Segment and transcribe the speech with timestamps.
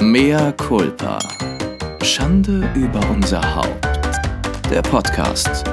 [0.00, 1.18] Mea culpa.
[2.04, 3.84] Schande über unser Haupt.
[4.70, 5.64] Der Podcast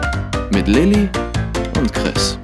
[0.52, 1.08] mit Lilly
[1.78, 2.40] und Chris.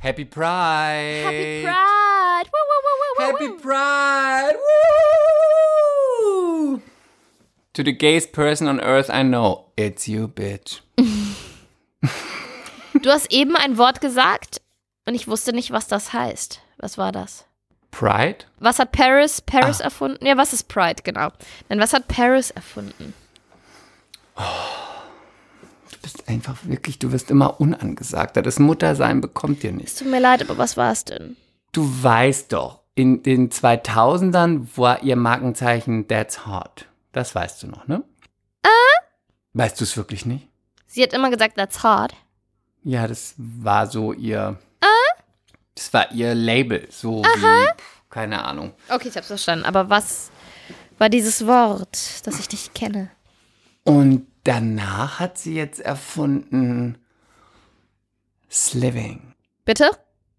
[0.00, 1.22] Happy Pride!
[1.22, 2.48] Happy Pride!
[2.50, 3.48] Woo, woo, woo, woo, Happy.
[3.60, 4.56] Pride!
[6.22, 6.80] Woo!
[7.74, 10.80] To the gayest person on earth I know, it's you, bitch.
[13.02, 14.62] Du hast eben ein Wort gesagt
[15.06, 16.62] und ich wusste nicht, was das heißt.
[16.78, 17.44] Was war das?
[17.90, 18.38] Pride?
[18.58, 19.50] Was hat Paris Ah.
[19.60, 20.24] Paris erfunden?
[20.24, 21.30] Ja, was ist Pride, genau.
[21.68, 23.14] Denn was hat Paris erfunden?
[25.90, 28.42] Du bist einfach wirklich, du wirst immer unangesagter.
[28.42, 29.94] Das Muttersein bekommt dir Es nichts.
[29.96, 31.36] tut mir leid, aber was war es denn?
[31.72, 36.86] Du weißt doch, in den 2000ern war ihr Markenzeichen That's Hot.
[37.12, 38.02] Das weißt du noch, ne?
[38.62, 38.68] Äh?
[39.52, 40.48] Weißt du es wirklich nicht?
[40.86, 42.14] Sie hat immer gesagt, that's hard.
[42.82, 44.58] Ja, das war so ihr.
[45.80, 48.74] Das war ihr Label, so wie, keine Ahnung.
[48.90, 49.64] Okay, ich hab's verstanden.
[49.64, 50.30] Aber was
[50.98, 53.10] war dieses Wort, das ich nicht kenne?
[53.84, 56.98] Und danach hat sie jetzt erfunden
[58.50, 59.32] Sliving.
[59.64, 59.90] Bitte?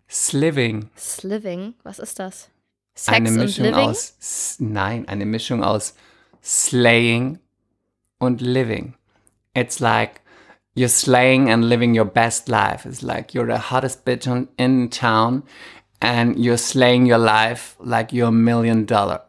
[0.08, 0.92] Sliving.
[0.96, 1.74] Sliving.
[1.82, 2.50] Was ist das?
[2.94, 3.80] Sex eine und Mischung Living?
[3.80, 4.14] aus.
[4.60, 5.96] Nein, eine Mischung aus
[6.44, 7.40] slaying
[8.20, 8.94] und living.
[9.56, 10.21] It's like
[10.74, 12.86] you're slaying and living your best life.
[12.86, 15.44] It's like you're the hottest bitch on, in town
[16.02, 19.22] and you're slaying your life like you're a million dollar.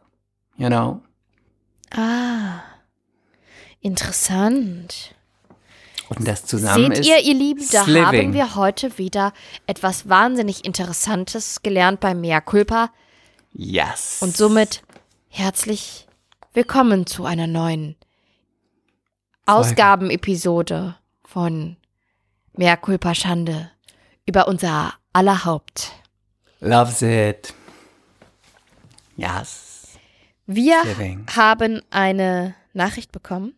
[0.57, 1.03] You know?
[1.93, 2.63] Ah.
[3.81, 5.15] Interessant.
[6.09, 7.09] Und das zusammen Seht ist.
[7.09, 8.05] ihr, ihr Lieben, da Sliving.
[8.05, 9.33] haben wir heute wieder
[9.67, 12.91] etwas wahnsinnig Interessantes gelernt bei Mea Culpa.
[13.53, 14.19] Yes.
[14.21, 14.83] Und somit
[15.29, 16.07] herzlich
[16.53, 17.97] willkommen zu einer neuen
[19.47, 20.97] Ausgabenepisode
[21.33, 21.77] von
[22.57, 23.71] Mea Culpa Schande
[24.27, 25.93] über unser aller Haupt.
[26.61, 27.55] Loves it.
[29.17, 29.89] Yes.
[30.47, 30.83] Wir
[31.35, 33.55] haben eine Nachricht bekommen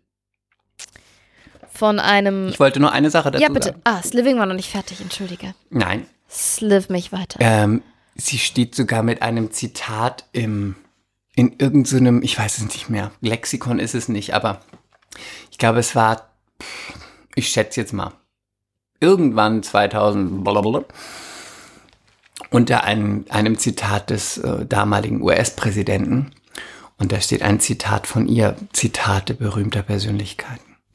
[1.72, 2.48] von einem.
[2.48, 3.68] Ich wollte nur eine Sache dazu Ja, bitte.
[3.68, 3.80] sagen.
[3.84, 5.55] Ah, Sliving war noch nicht fertig, entschuldige.
[5.70, 6.07] Nein.
[6.30, 7.39] Sliv mich weiter.
[7.40, 7.83] Ähm,
[8.14, 10.77] sie steht sogar mit einem Zitat im,
[11.34, 14.61] in irgendeinem, ich weiß es nicht mehr, Lexikon ist es nicht, aber
[15.51, 16.30] ich glaube, es war,
[17.34, 18.12] ich schätze jetzt mal,
[19.00, 20.84] irgendwann 2000, blablabla,
[22.50, 26.30] unter einem, einem Zitat des äh, damaligen US-Präsidenten.
[26.98, 30.77] Und da steht ein Zitat von ihr, Zitate berühmter Persönlichkeiten.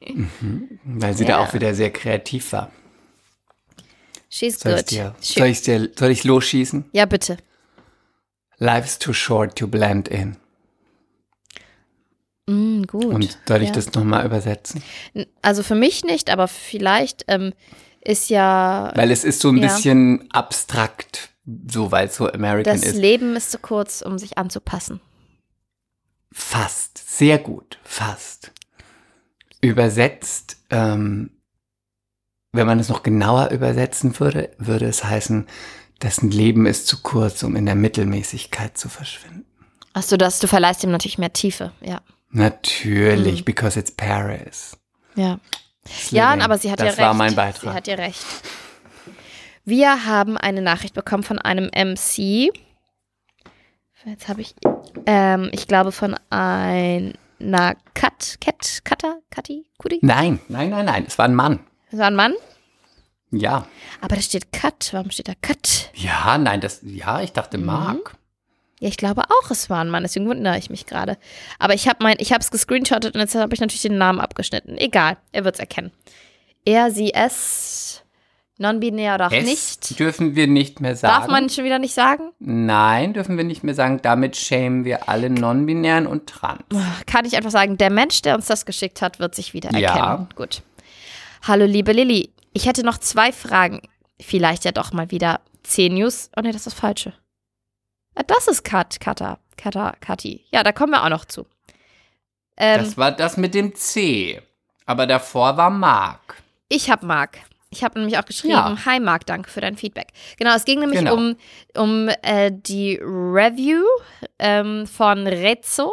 [0.00, 1.38] mhm, weil sie da Ja.
[1.38, 2.70] auch wieder sehr kreativ war.
[4.28, 4.90] She's Soll good.
[4.90, 6.84] dir, soll ich dir, soll ich losschießen?
[6.92, 7.36] ja, bitte.
[8.58, 10.36] Life's too short to blend in.
[12.50, 13.04] Mm, gut.
[13.04, 13.74] Und soll ich ja.
[13.74, 14.82] das nochmal übersetzen?
[15.40, 17.52] Also für mich nicht, aber vielleicht ähm,
[18.00, 19.68] ist ja Weil es ist so ein Ja.
[19.68, 21.30] bisschen abstrakt,
[21.70, 22.96] so weil es so American das ist.
[22.96, 25.00] Leben ist zu kurz, um sich anzupassen.
[26.32, 28.52] Fast, sehr gut, fast.
[29.60, 31.30] Übersetzt, ähm,
[32.52, 35.46] wenn man es noch genauer übersetzen würde, würde es heißen,
[36.00, 39.44] das Leben ist zu kurz, um in der Mittelmäßigkeit zu verschwinden.
[39.92, 42.00] Achso, das, du verleihst ihm natürlich mehr Tiefe, ja.
[42.30, 43.44] Natürlich, Mhm.
[43.44, 44.76] because it's Paris.
[45.16, 45.38] Ja, ja
[45.86, 46.42] Sliving.
[46.42, 46.98] aber sie hat das ja recht.
[47.00, 47.74] war mein Sie Beitrag.
[47.74, 48.24] hat ja recht.
[49.64, 52.50] Wir haben eine Nachricht bekommen von einem MC.
[54.06, 54.54] Jetzt habe ich,
[55.06, 57.12] ähm, ich glaube von einer
[57.94, 59.98] Kat, Kat, Katta, Kati, Kudi?
[60.02, 61.60] Nein, nein, nein, nein, es war ein Mann.
[61.90, 62.32] Das war ein Mann.
[63.32, 63.66] Ja.
[64.00, 64.88] Aber da steht Kat.
[64.92, 65.90] Warum steht da Kat?
[65.94, 67.58] Ja, nein, das, ja, ich dachte.
[67.58, 68.14] Mark.
[68.80, 71.18] Ja, ich glaube auch, es war ein Mann, deswegen wundere ich mich gerade.
[71.58, 74.20] Aber ich habe mein, ich habe es gescreenshottet und jetzt habe ich natürlich den Namen
[74.20, 74.76] abgeschnitten.
[74.78, 75.92] Egal, er wird es erkennen.
[76.64, 78.02] Er, sie, es,
[78.56, 79.98] non-binär oder auch Es nicht.
[79.98, 81.14] dürfen wir nicht mehr sagen.
[81.14, 82.30] Darf man schon wieder nicht sagen?
[82.38, 84.00] Nein, dürfen wir nicht mehr sagen.
[84.02, 86.62] Damit schämen wir alle Non-Binären und Trans.
[87.06, 89.94] Kann ich einfach sagen, der Mensch, der uns das geschickt hat, wird sich wieder Ja.
[89.94, 90.28] erkennen.
[90.36, 90.62] Gut.
[91.42, 92.30] Hallo, liebe Lilly.
[92.54, 93.82] Ich hätte noch zwei Fragen.
[94.18, 96.30] Vielleicht ja doch mal wieder zehn News.
[96.36, 97.12] Oh ne, das ist das Falsche.
[98.14, 100.44] Ah, Das ist Kat, Kata, Kata, Kati.
[100.52, 101.46] Ja, da kommen wir auch noch zu.
[102.56, 104.40] Ähm, Das war das mit dem C.
[104.86, 106.36] Aber davor war Mark.
[106.68, 107.38] Ich habe Marc.
[107.72, 108.76] Ich habe nämlich auch geschrieben, Ja.
[108.84, 110.08] hi Marc, danke für dein Feedback.
[110.38, 111.14] Genau, es ging nämlich Genau.
[111.14, 111.36] um,
[111.76, 113.84] um äh, die Review
[114.40, 115.92] ähm, von Rezzo.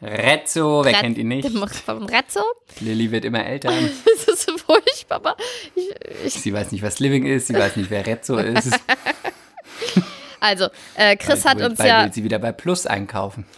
[0.00, 1.48] Rezzo, wer Re- kennt ihn nicht?
[1.84, 2.40] Von Rezzo.
[2.80, 3.70] Lilly wird immer älter.
[4.26, 5.36] Das ist so furchtbar.
[5.76, 5.90] Ich,
[6.24, 7.46] ich, Sie weiß nicht, was Living ist.
[7.48, 8.72] Sie weiß nicht, wer Rezzo ist.
[10.42, 12.04] also, äh, Chris hat uns weil ja.
[12.04, 13.46] will sie wieder bei Plus einkaufen.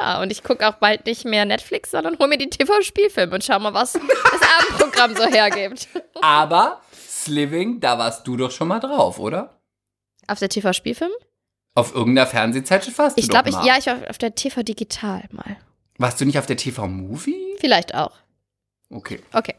[0.00, 3.44] Ja, und ich gucke auch bald nicht mehr Netflix, sondern hole mir die TV-Spielfilme und
[3.44, 4.02] schau mal, was das
[4.58, 5.88] Abendprogramm so hergibt.
[6.22, 9.60] Aber Sliving, da warst du doch schon mal drauf, oder?
[10.26, 11.12] Auf der TV-Spielfilm?
[11.74, 13.74] Auf irgendeiner Fernsehzeitschrift warst Ich du glaube, doch ich, mal.
[13.74, 15.56] ja, ich war auf der TV Digital mal.
[15.98, 17.56] Warst du nicht auf der TV-Movie?
[17.60, 18.12] Vielleicht auch.
[18.90, 19.20] Okay.
[19.32, 19.54] Okay.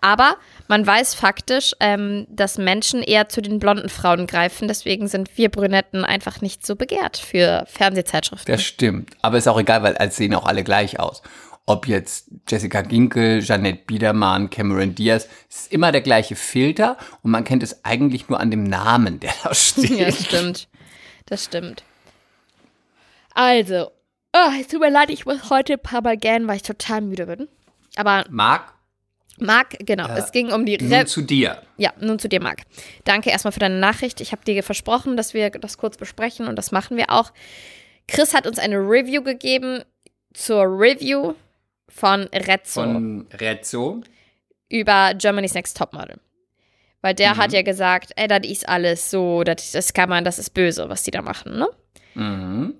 [0.00, 0.36] Aber
[0.68, 4.68] man weiß faktisch, ähm, dass Menschen eher zu den blonden Frauen greifen.
[4.68, 8.52] Deswegen sind wir Brünetten einfach nicht so begehrt für Fernsehzeitschriften.
[8.52, 9.10] Das stimmt.
[9.22, 11.22] Aber ist auch egal, weil als sehen auch alle gleich aus.
[11.64, 17.30] Ob jetzt Jessica Ginkel, Jeanette Biedermann, Cameron Diaz, es ist immer der gleiche Filter und
[17.30, 19.90] man kennt es eigentlich nur an dem Namen, der da steht.
[19.90, 20.68] Ja, das stimmt.
[21.26, 21.84] Das stimmt.
[23.34, 23.90] Also,
[24.34, 27.00] oh, es tut mir leid, ich muss heute ein paar Mal gähnen, weil ich total
[27.00, 27.48] müde bin.
[27.96, 28.72] Aber Marc,
[29.38, 31.62] Marc, genau, Äh, es ging um die nun Re zu dir.
[31.78, 32.62] Ja, nun zu dir, Marc.
[33.04, 34.20] Danke erstmal für deine Nachricht.
[34.20, 37.32] Ich habe dir versprochen, dass wir das kurz besprechen und das machen wir auch.
[38.08, 39.82] Chris hat uns eine Review gegeben
[40.34, 41.34] zur Review
[41.88, 44.00] von Rezzo Von Rezzo.
[44.68, 46.18] über Germany's Next Topmodel.
[47.00, 47.38] Weil der Mhm.
[47.38, 50.88] hat ja gesagt, ey, das ist alles so, das, das kann man, das ist böse,
[50.88, 51.68] was die da machen, ne?
[52.14, 52.74] Mhm.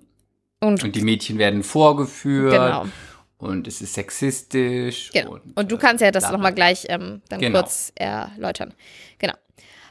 [0.61, 2.53] Und, Und die Mädchen werden vorgeführt.
[2.53, 2.85] genau,
[3.43, 5.11] Und es ist sexistisch.
[5.11, 5.33] genau.
[5.33, 7.59] Und, Und du äh, kannst ja das nochmal gleich ähm, dann Genau.
[7.59, 8.73] kurz erläutern.
[9.19, 9.33] Genau.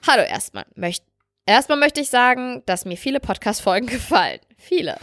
[0.07, 0.65] Hallo erstmal.
[0.75, 1.05] Möcht
[1.45, 4.41] erstmal möchte ich sagen, dass mir viele Podcast-Folgen gefallen.
[4.57, 4.97] Viele.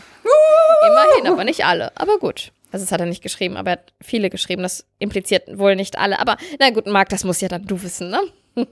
[0.87, 1.95] Immerhin, aber nicht alle.
[1.95, 2.51] Aber gut.
[2.71, 4.63] Also das hat er nicht geschrieben, aber er hat viele geschrieben.
[4.63, 6.19] Das impliziert wohl nicht alle.
[6.19, 8.19] Aber na gut, Marc, das muss ja dann du wissen, ne?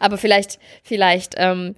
[0.00, 1.74] aber vielleicht, vielleicht, ähm,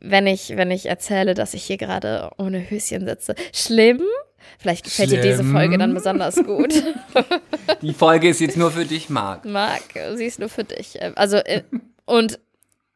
[0.00, 3.34] wenn ich, wenn ich erzähle, dass ich hier gerade ohne Höschen sitze.
[3.52, 4.02] Schlimm?
[4.58, 5.52] Vielleicht gefällt dir diese Schlimm.
[5.52, 6.72] Folge dann besonders gut.
[7.82, 9.44] Die Folge ist jetzt nur für dich, Marc.
[9.44, 9.82] Marc,
[10.14, 10.96] sie ist nur für dich.
[11.00, 11.62] Ähm, Also, äh,
[12.04, 12.38] und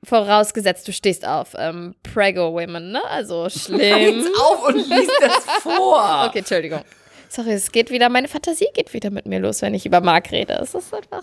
[0.04, 3.02] vorausgesetzt, du stehst auf ähm, Prego Women, ne?
[3.10, 3.80] Also schlimm.
[3.80, 6.24] Jetzt auf und lies das vor.
[6.28, 6.80] Okay, Entschuldigung.
[7.28, 10.30] Sorry, es geht wieder, meine Fantasie geht wieder mit mir los, wenn ich über Marc
[10.32, 10.54] rede.
[10.62, 11.22] Es ist einfach.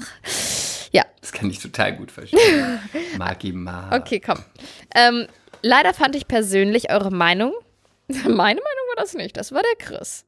[0.92, 2.80] Ja, Das kann ich total gut verstehen.
[3.18, 3.94] Marki Mark.
[3.94, 4.38] okay, komm.
[4.94, 5.27] Ähm,
[5.62, 7.54] leider fand ich persönlich eure Meinung.
[8.07, 10.25] Meine Meinung war das nicht, das war der Chris.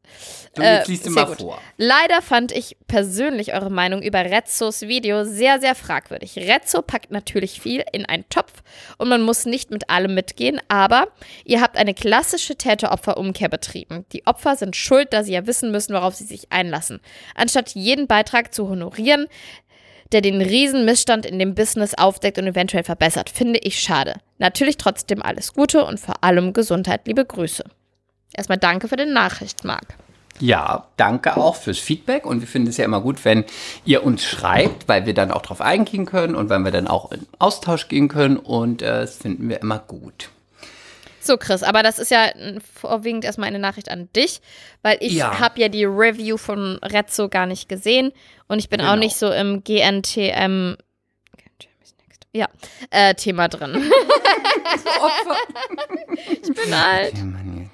[0.55, 1.41] Du, jetzt Äh, liest du sehr mal gut.
[1.41, 1.61] vor.
[1.77, 6.37] Leider fand ich persönlich eure Meinung über Rezzos Video sehr, sehr fragwürdig.
[6.37, 8.63] Rezzo packt natürlich viel in einen Topf
[8.97, 11.07] und man muss nicht mit allem mitgehen, aber
[11.45, 14.05] ihr habt eine klassische Täter-Opfer-Umkehr betrieben.
[14.13, 16.99] Die Opfer sind schuld, da sie ja wissen müssen, worauf sie sich einlassen.
[17.35, 19.27] Anstatt jeden Beitrag zu honorieren,
[20.13, 24.15] der den riesen Missstand in dem Business aufdeckt und eventuell verbessert, finde ich schade.
[24.37, 27.01] Natürlich trotzdem alles Gute und vor allem Gesundheit.
[27.07, 27.65] Liebe Grüße.
[28.35, 29.95] Erstmal danke für die Nachricht, Marc.
[30.39, 33.43] Ja, danke auch fürs Feedback und wir finden es ja immer gut, wenn
[33.85, 37.11] ihr uns schreibt, weil wir dann auch drauf eingehen können und weil wir dann auch
[37.11, 40.29] in Austausch gehen können und äh, das finden wir immer gut.
[41.21, 42.27] So, Chris, aber das ist ja
[42.75, 44.39] vorwiegend erstmal eine Nachricht an dich,
[44.83, 45.39] weil ich Ja.
[45.39, 48.11] habe ja die Review von Rezzo gar nicht gesehen
[48.47, 48.97] und ich bin auch Genau.
[48.99, 50.75] nicht so im GNTM
[52.33, 52.47] ja,
[52.91, 53.89] äh, Thema drin.
[56.41, 57.13] ich bin alt.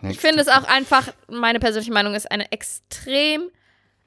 [0.10, 3.50] Ich finde es auch einfach, meine persönliche Meinung ist eine extrem,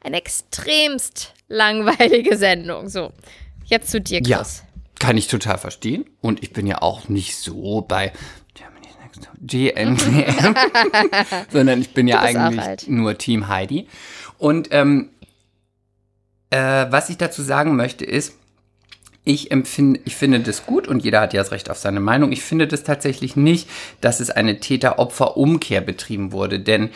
[0.01, 2.89] eine extremst langweilige Sendung.
[2.89, 3.13] So,
[3.65, 4.63] jetzt zu dir, Ja, Chris.
[4.99, 8.13] kann ich total verstehen und ich bin ja auch nicht so bei
[8.55, 10.55] Germany's Next GNTM,
[11.53, 13.89] sondern ich bin ja eigentlich nur Team Heidi.
[14.39, 15.11] Und ähm,
[16.51, 18.35] äh, was ich dazu sagen möchte ist,
[19.27, 22.33] ich empfinde, ich finde das gut und jeder hat ja das Recht auf seine Meinung.
[22.33, 23.69] Ich finde das tatsächlich nicht,
[24.01, 26.91] dass es eine Täter-Opfer-Umkehr betrieben wurde, denn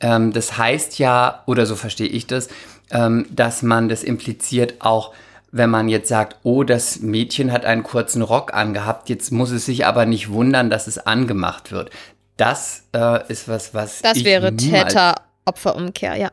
[0.00, 2.48] ähm, das heißt ja, oder so verstehe ich das,
[2.90, 5.14] ähm, dass man das impliziert auch,
[5.52, 9.64] wenn man jetzt sagt, oh, das Mädchen hat einen kurzen Rock angehabt, jetzt muss es
[9.64, 11.90] sich aber nicht wundern, dass es angemacht wird.
[12.36, 16.30] Das äh, ist was, was Das ich wäre Täter-Opfer-Umkehr, ja.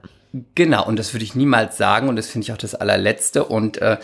[0.56, 3.78] Genau, und das würde ich niemals sagen und das finde ich auch das allerletzte und
[3.78, 3.98] äh,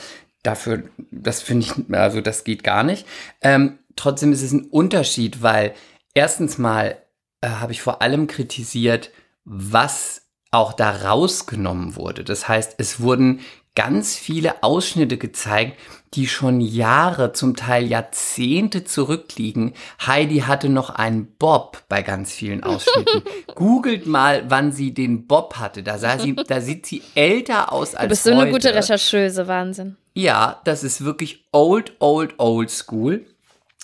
[0.43, 3.05] dafür, das finde ich, also das geht gar nicht.
[3.41, 5.73] Ähm, trotzdem ist es ein Unterschied, weil
[6.13, 6.97] erstens mal
[7.41, 9.11] äh, habe ich vor allem kritisiert,
[9.43, 12.23] was auch da rausgenommen wurde.
[12.23, 13.41] Das heißt, es wurden
[13.75, 15.77] ganz viele Ausschnitte gezeigt,
[16.15, 19.73] die schon Jahre, zum Teil Jahrzehnte zurückliegen.
[20.05, 23.21] Heidi hatte noch einen Bob bei ganz vielen Ausschnitten.
[23.55, 25.83] Googelt mal, wann sie den Bob hatte.
[25.83, 28.41] Da, sah sie, da sieht sie älter aus als Du bist so heute.
[28.41, 29.97] eine gute Rechercheuse, Wahnsinn.
[30.19, 33.25] Ja, das ist wirklich old, old, old school.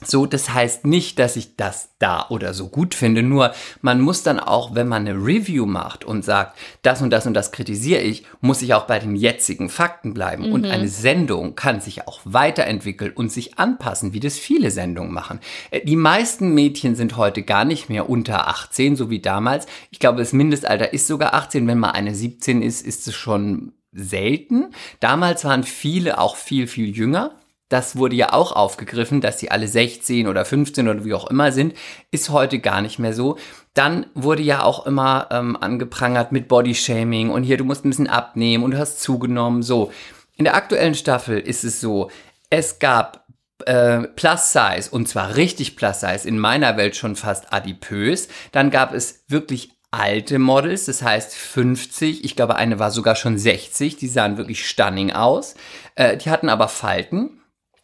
[0.04, 4.24] So, das heißt nicht, dass ich das da oder so gut finde, nur man muss
[4.24, 8.02] dann auch, wenn man eine Review macht und sagt, das und das und das kritisiere
[8.02, 10.52] ich, muss ich auch bei den jetzigen Fakten bleiben.
[10.52, 15.40] Und eine Sendung kann sich auch weiterentwickeln und sich anpassen, wie das viele Sendungen machen.
[15.72, 19.66] Äh, Die meisten Mädchen sind heute gar nicht mehr unter 18, so wie damals.
[19.92, 21.66] Ich glaube, das Mindestalter ist sogar 18.
[21.66, 24.74] Wenn mal eine 17 ist, ist es schon selten.
[25.00, 27.32] Damals waren viele auch viel, viel jünger.
[27.70, 31.52] das wurde ja auch aufgegriffen, dass sie alle 16 oder 15 oder wie auch immer
[31.52, 31.74] sind,
[32.12, 33.38] ist heute gar nicht mehr so.
[33.74, 38.08] Dann wurde ja auch immer ähm, angeprangert mit Bodyshaming und hier, du musst ein bisschen
[38.08, 39.64] abnehmen und du hast zugenommen.
[39.64, 39.92] So,
[40.36, 42.12] in der aktuellen Staffel ist es so,
[42.52, 43.26] es gab
[43.66, 48.28] äh, Plus Size und zwar richtig Plus Size, in meiner Welt schon fast adipös.
[48.52, 53.38] Dann gab es wirklich alte Models, das heißt 50, ich glaube eine war sogar schon
[53.38, 55.56] 60, die sahen wirklich stunning aus.
[55.96, 57.42] Äh, die hatten aber Falten.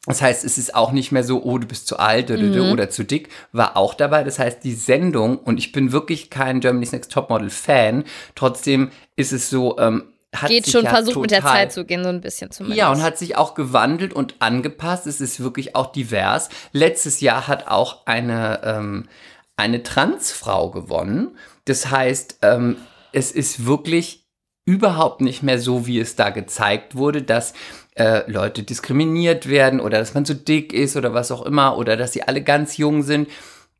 [0.07, 2.71] Das heißt, es ist auch nicht mehr so, oh, du bist zu alt oder, mhm.
[2.71, 4.23] oder zu dick, war auch dabei.
[4.23, 8.03] Das heißt, die Sendung, und ich bin wirklich kein Germany's Next Topmodel Fan,
[8.33, 12.03] trotzdem ist es so, ähm, hat Geht schon ja versucht mit der Zeit zu gehen,
[12.03, 12.79] so ein bisschen zumindest.
[12.79, 15.05] Ja, und hat sich auch gewandelt und angepasst.
[15.05, 16.49] Es ist wirklich auch divers.
[16.71, 19.09] Letztes Jahr hat auch eine, ähm,
[19.57, 21.37] eine Transfrau gewonnen.
[21.65, 22.77] Das heißt, ähm,
[23.11, 24.25] es ist wirklich
[24.65, 27.53] überhaupt nicht mehr so, wie es da gezeigt wurde, dass
[27.95, 31.97] äh, Leute diskriminiert werden oder dass man zu dick ist oder was auch immer oder
[31.97, 33.29] dass sie alle ganz jung sind.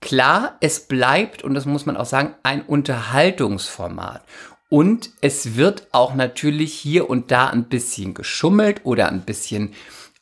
[0.02, 4.24] Klar, es bleibt, und das muss man auch sagen, ein Unterhaltungsformat.
[4.70, 9.74] Und es wird auch natürlich hier und da ein bisschen geschummelt oder ein bisschen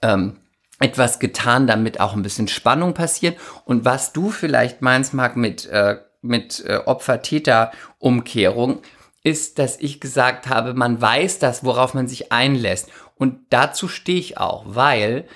[0.01, 0.37] ähm,
[0.79, 3.37] etwas getan, damit auch ein bisschen Spannung passiert.
[3.65, 8.81] Und was du vielleicht meinst, Marc, mit, äh, mit äh, Opfer-Täter-Umkehrung,
[9.23, 12.89] ist, dass ich gesagt habe, man weiß das, worauf man sich einlässt.
[13.15, 15.27] Und dazu stehe ich auch, weil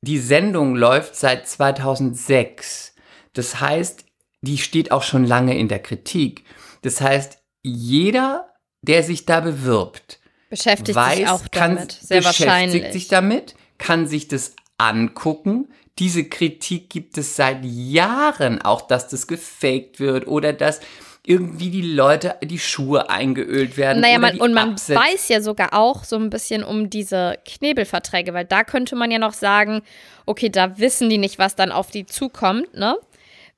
[0.00, 2.94] die Sendung läuft seit 2006.
[3.32, 4.04] Das heißt,
[4.42, 6.44] die steht auch schon lange in der Kritik.
[6.82, 8.48] Das heißt, jeder,
[8.82, 10.20] der sich da bewirbt,
[10.50, 11.92] beschäftigt weiß, sich auch kann, damit.
[11.92, 12.92] Sehr beschäftigt wahrscheinlich.
[12.92, 15.68] sich damit, kann sich das angucken.
[15.98, 20.80] Diese Kritik gibt es seit Jahren, auch dass das gefaked wird oder dass
[21.24, 24.00] irgendwie die Leute die Schuhe eingeölt werden.
[24.00, 28.34] Naja, man, und man Absätze- weiß ja sogar auch so ein bisschen um diese Knebelverträge,
[28.34, 29.82] weil da könnte man ja noch sagen,
[30.26, 32.96] okay, da wissen die nicht, was dann auf die zukommt, ne?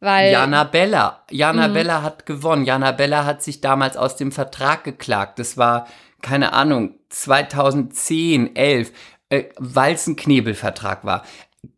[0.00, 1.23] Weil Jana Bella.
[1.31, 1.73] Jana Mhm.
[1.73, 2.67] Bella hat gewonnen.
[2.67, 5.38] Jana Bella hat sich damals aus dem Vertrag geklagt.
[5.38, 5.87] Das war,
[6.21, 8.93] keine Ahnung, 2010, 11,
[9.31, 11.25] äh, weil es ein Knebelvertrag war.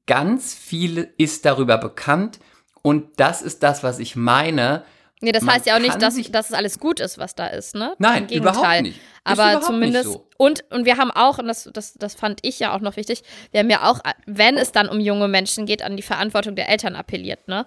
[0.06, 2.38] Ganz viel ist darüber bekannt
[2.82, 4.84] und das ist das, was ich meine.
[5.22, 7.46] Nee, das Man heißt ja auch nicht, dass, dass es alles gut ist, was da
[7.46, 7.94] ist, ne?
[7.98, 8.52] Nein, Im Gegenteil.
[8.54, 8.96] überhaupt nicht.
[8.98, 10.28] Ist Aber zumindest, so.
[10.36, 13.22] und, und wir haben auch, und das, das, das fand ich ja auch noch wichtig,
[13.50, 16.68] wir haben ja auch, wenn es dann um junge Menschen geht, an die Verantwortung der
[16.68, 17.66] Eltern appelliert, ne?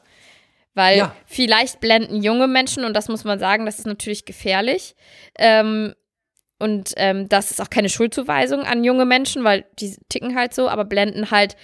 [0.75, 1.15] Weil Ja.
[1.25, 4.95] vielleicht blenden junge Menschen, und das muss man sagen, das ist natürlich gefährlich.
[5.37, 5.95] Ähm,
[6.59, 10.69] und ähm, das ist auch keine Schuldzuweisung an junge Menschen, weil die ticken halt so,
[10.69, 11.55] aber blenden halt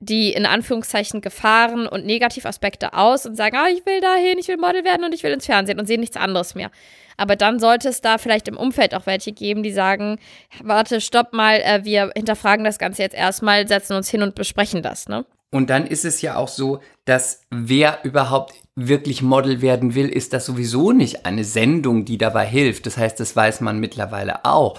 [0.00, 4.56] die in Anführungszeichen Gefahren und Negativaspekte aus und sagen, ah, ich will dahin, ich will
[4.56, 6.70] Model werden und ich will ins Fernsehen und sehen nichts anderes mehr.
[7.18, 10.18] Aber dann sollte es da vielleicht im Umfeld auch welche geben, die sagen,
[10.62, 14.82] warte, stopp mal, äh, wir hinterfragen das Ganze jetzt erstmal, setzen uns hin und besprechen
[14.82, 15.26] das, ne?
[15.52, 20.32] Und dann ist es ja auch so, dass wer überhaupt wirklich Model werden will, ist
[20.32, 22.86] das sowieso nicht eine Sendung, die dabei hilft.
[22.86, 24.78] Das heißt, das weiß man mittlerweile auch.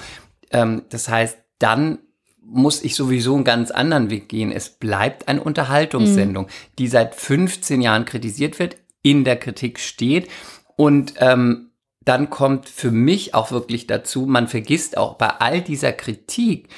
[0.49, 1.99] Ähm, das heißt, dann
[2.41, 4.51] muss ich sowieso einen ganz anderen Weg gehen.
[4.51, 6.47] Es bleibt eine Unterhaltungssendung,
[6.79, 10.27] die seit 15 Jahren kritisiert wird, in der Kritik steht
[10.75, 11.71] und ähm,
[12.03, 16.69] dann kommt für mich auch wirklich dazu, man vergisst auch bei all dieser Kritik,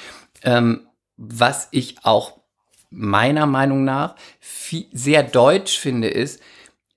[0.42, 2.40] ähm, was ich auch
[2.90, 6.40] meiner Meinung nach viel, sehr deutsch finde, ist,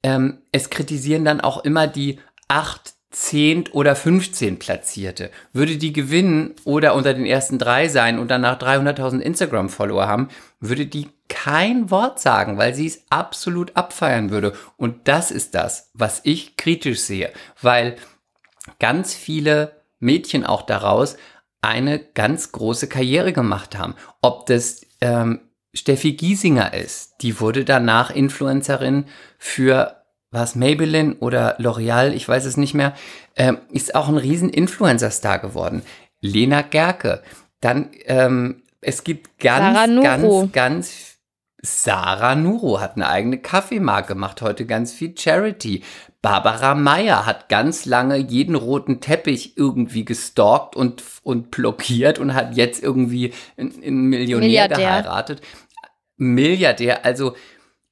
[0.03, 2.19] ähm, es kritisieren dann auch immer die
[2.49, 5.31] 8, 10 oder 15 Platzierte.
[5.51, 10.85] Würde die gewinnen oder unter den ersten drei sein und danach 300.000 Instagram-Follower haben, würde
[10.85, 14.53] die kein Wort sagen, weil sie es absolut abfeiern würde.
[14.77, 17.95] Und das ist das, was ich kritisch sehe, weil
[18.79, 21.17] ganz viele Mädchen auch daraus
[21.59, 23.95] eine ganz große Karriere gemacht haben.
[24.21, 25.39] Ob das ähm,
[25.73, 29.05] Steffi Giesinger ist, die wurde danach Influencerin
[29.39, 29.96] für
[30.31, 32.93] was Maybelline oder L'Oreal, ich weiß es nicht mehr,
[33.35, 35.83] ähm, ist auch ein riesen Influencer-Star geworden.
[36.19, 37.21] Lena Gerke.
[37.61, 41.17] Dann, ähm, es gibt ganz, ganz, ganz
[41.61, 45.83] Sarah Nuro hat eine eigene Kaffeemarke, macht heute ganz viel Charity.
[46.21, 52.55] Barbara Meyer hat ganz lange jeden roten Teppich irgendwie gestalkt und, und blockiert und hat
[52.55, 54.77] jetzt irgendwie einen, einen Millionär Milliardär.
[54.77, 55.41] geheiratet.
[56.17, 57.35] Milliardär, also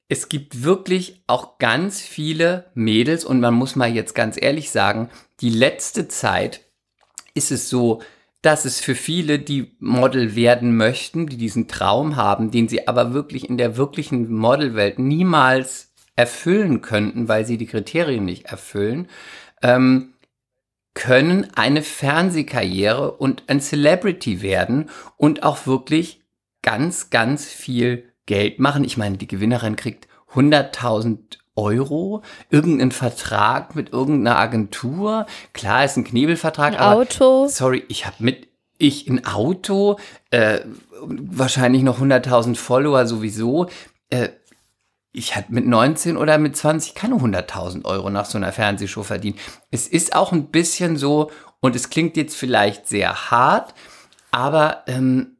[0.08, 5.10] es gibt wirklich auch ganz viele Mädels und man muss mal jetzt ganz ehrlich sagen,
[5.40, 6.60] die letzte Zeit
[7.34, 8.02] ist es so,
[8.42, 13.12] dass es für viele, die Model werden möchten, die diesen Traum haben, den sie aber
[13.12, 19.08] wirklich in der wirklichen Modelwelt niemals erfüllen könnten, weil sie die Kriterien nicht erfüllen,
[19.62, 20.14] ähm,
[20.94, 26.22] können eine Fernsehkarriere und ein Celebrity werden und auch wirklich
[26.62, 28.84] ganz, ganz viel Geld machen.
[28.84, 31.18] Ich meine, die Gewinnerin kriegt 100.000
[31.56, 35.26] Euro, irgendeinen Vertrag mit irgendeiner Agentur.
[35.54, 37.48] Klar, ist ein Knebelvertrag, Ein aber Auto.
[37.48, 39.98] sorry, ich habe mit ich ein Auto,
[40.30, 40.60] äh,
[41.00, 43.68] wahrscheinlich noch 100.000 Follower sowieso.
[44.10, 44.28] Äh,
[45.12, 49.38] ich hatte mit 19 oder mit 20 keine 100.000 Euro nach so einer Fernsehshow verdient.
[49.70, 51.30] Es ist auch ein bisschen so,
[51.60, 53.72] und es klingt jetzt vielleicht sehr hart,
[54.30, 55.35] aber ähm,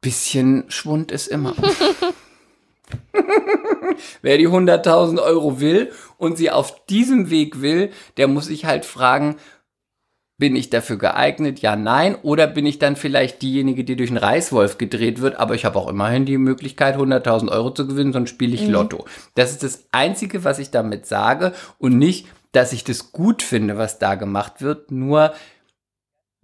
[0.00, 1.54] bisschen Schwund ist immer.
[4.22, 8.84] Wer die 100.000 Euro will und sie auf diesem Weg will, der muss sich halt
[8.84, 9.36] fragen,
[10.38, 11.60] bin ich dafür geeignet?
[11.60, 12.14] Ja, nein.
[12.22, 15.36] Oder bin ich dann vielleicht diejenige, die durch einen Reißwolf gedreht wird?
[15.36, 19.04] Aber ich habe auch immerhin die Möglichkeit, 100.000 Euro zu gewinnen, sonst spiele ich Lotto.
[19.34, 21.54] Das ist das Einzige, was ich damit sage.
[21.78, 24.92] Und nicht, dass ich das gut finde, was da gemacht wird.
[24.92, 25.32] Nur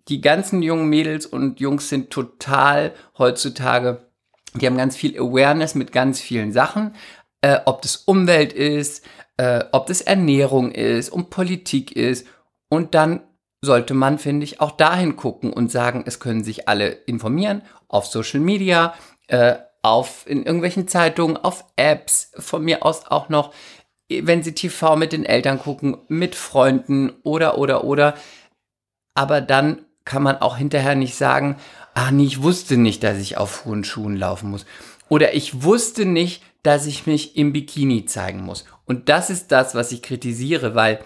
[0.09, 4.07] die ganzen jungen Mädels und Jungs sind total heutzutage,
[4.55, 6.95] die haben ganz viel Awareness mit ganz vielen Sachen.
[7.41, 9.05] Äh, ob das Umwelt ist,
[9.37, 12.27] äh, ob das Ernährung ist, um Politik ist.
[12.69, 13.21] Und dann
[13.63, 18.07] sollte man, finde ich, auch dahin gucken und sagen, es können sich alle informieren auf
[18.07, 18.95] Social Media,
[19.29, 23.53] äh, auf in irgendwelchen Zeitungen, auf Apps, von mir aus auch noch,
[24.09, 28.15] wenn sie TV mit den Eltern gucken, mit Freunden oder oder oder.
[29.15, 31.57] Aber dann kann man auch hinterher nicht sagen,
[31.95, 34.67] ah nee, ich wusste nicht, dass ich auf hohen Schuhen laufen muss.
[35.09, 38.65] Oder ich wusste nicht, dass ich mich im Bikini zeigen muss.
[38.87, 41.01] Und das ist das, was ich kritisiere, weil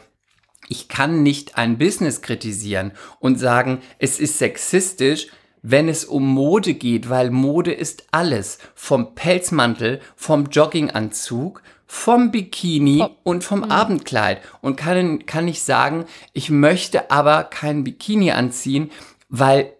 [0.68, 5.28] ich kann nicht ein Business kritisieren und sagen, es ist sexistisch,
[5.62, 8.58] wenn es um Mode geht, weil Mode ist alles.
[8.74, 14.40] Vom Pelzmantel, vom Jogginganzug, vom Bikini Vom- und vom Abendkleid.
[14.60, 16.04] Und kann, kann nicht sagen,
[16.34, 18.90] ich möchte aber kein Bikini anziehen,
[19.30, 19.72] weil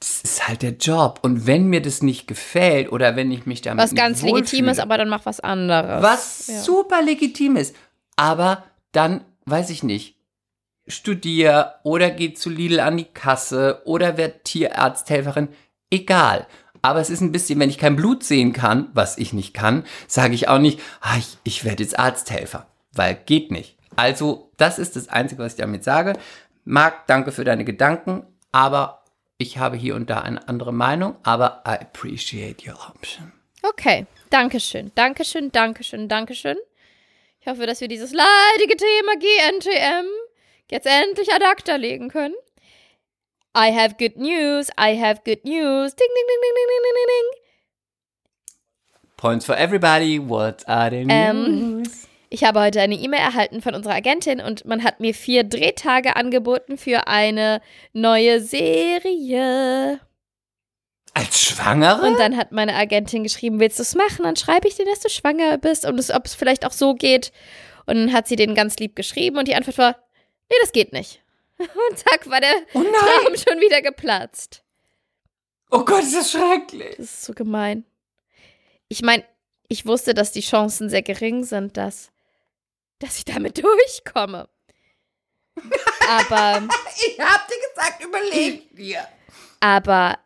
[0.00, 1.18] das ist halt der Job.
[1.22, 4.66] Und wenn mir das nicht gefällt oder wenn ich mich damit Was nicht ganz legitim
[4.66, 6.00] wohlfühle- ist, aber dann mach was anderes.
[6.02, 6.60] was Ja.
[6.60, 7.74] super legitim ist.
[8.14, 8.62] Aber
[8.92, 10.14] dann, weiß ich nicht,
[10.86, 15.48] studier oder geh zu Lidl an die Kasse oder werd Tierarzthelferin.
[15.90, 16.46] Egal.
[16.82, 19.84] Aber es ist ein bisschen, wenn ich kein Blut sehen kann, was ich nicht kann,
[20.06, 22.66] sage ich auch nicht, ah, ich, ich werde jetzt Arzthelfer.
[22.92, 23.76] Weil geht nicht.
[23.96, 26.14] Also, das ist das Einzige, was ich damit sage.
[26.64, 29.02] Marc, danke für deine Gedanken, aber
[29.38, 33.32] ich habe hier und da eine andere Meinung, aber I appreciate your option.
[33.62, 36.56] Okay, Dankeschön, Dankeschön, Dankeschön, Dankeschön.
[37.40, 40.06] Ich hoffe, dass wir dieses leidige Thema GNTM
[40.70, 42.34] jetzt endlich ad acta legen können.
[43.54, 45.94] I have good news, I have good news.
[45.94, 47.30] Ding, ding, ding, ding, ding, ding, ding, ding.
[49.16, 50.18] Points for everybody.
[50.20, 52.06] What are the Ähm, news?
[52.30, 56.14] Ich habe heute eine E-Mail erhalten von unserer Agentin und man hat mir vier Drehtage
[56.14, 57.60] angeboten für eine
[57.94, 60.00] neue Serie.
[61.14, 62.06] Als Schwangere?
[62.06, 64.24] Und dann hat meine Agentin geschrieben, willst du es machen?
[64.24, 67.32] Dann schreibe ich dir, dass du schwanger bist und ob es vielleicht auch so geht.
[67.86, 69.96] Und dann hat sie den ganz lieb geschrieben und die Antwort war,
[70.50, 71.22] nee, das geht nicht.
[71.90, 72.82] Und zack, war der oh!
[72.82, 74.62] Traum schon wieder geplatzt.
[75.70, 76.96] Oh Gott, ist das schrecklich.
[76.96, 77.84] Das ist so gemein.
[78.88, 79.24] Ich meine,
[79.68, 82.10] ich wusste, dass die Chancen sehr gering sind, dass,
[83.00, 84.48] dass ich damit durchkomme.
[86.08, 89.06] Aber, Ich hab dir gesagt, überleg dir.
[89.60, 90.18] aber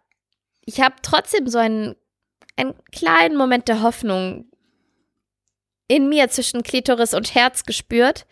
[0.64, 1.96] ich habe trotzdem so einen,
[2.56, 4.46] einen kleinen Moment der Hoffnung
[5.88, 8.26] in mir zwischen Klitoris und Herz gespürt,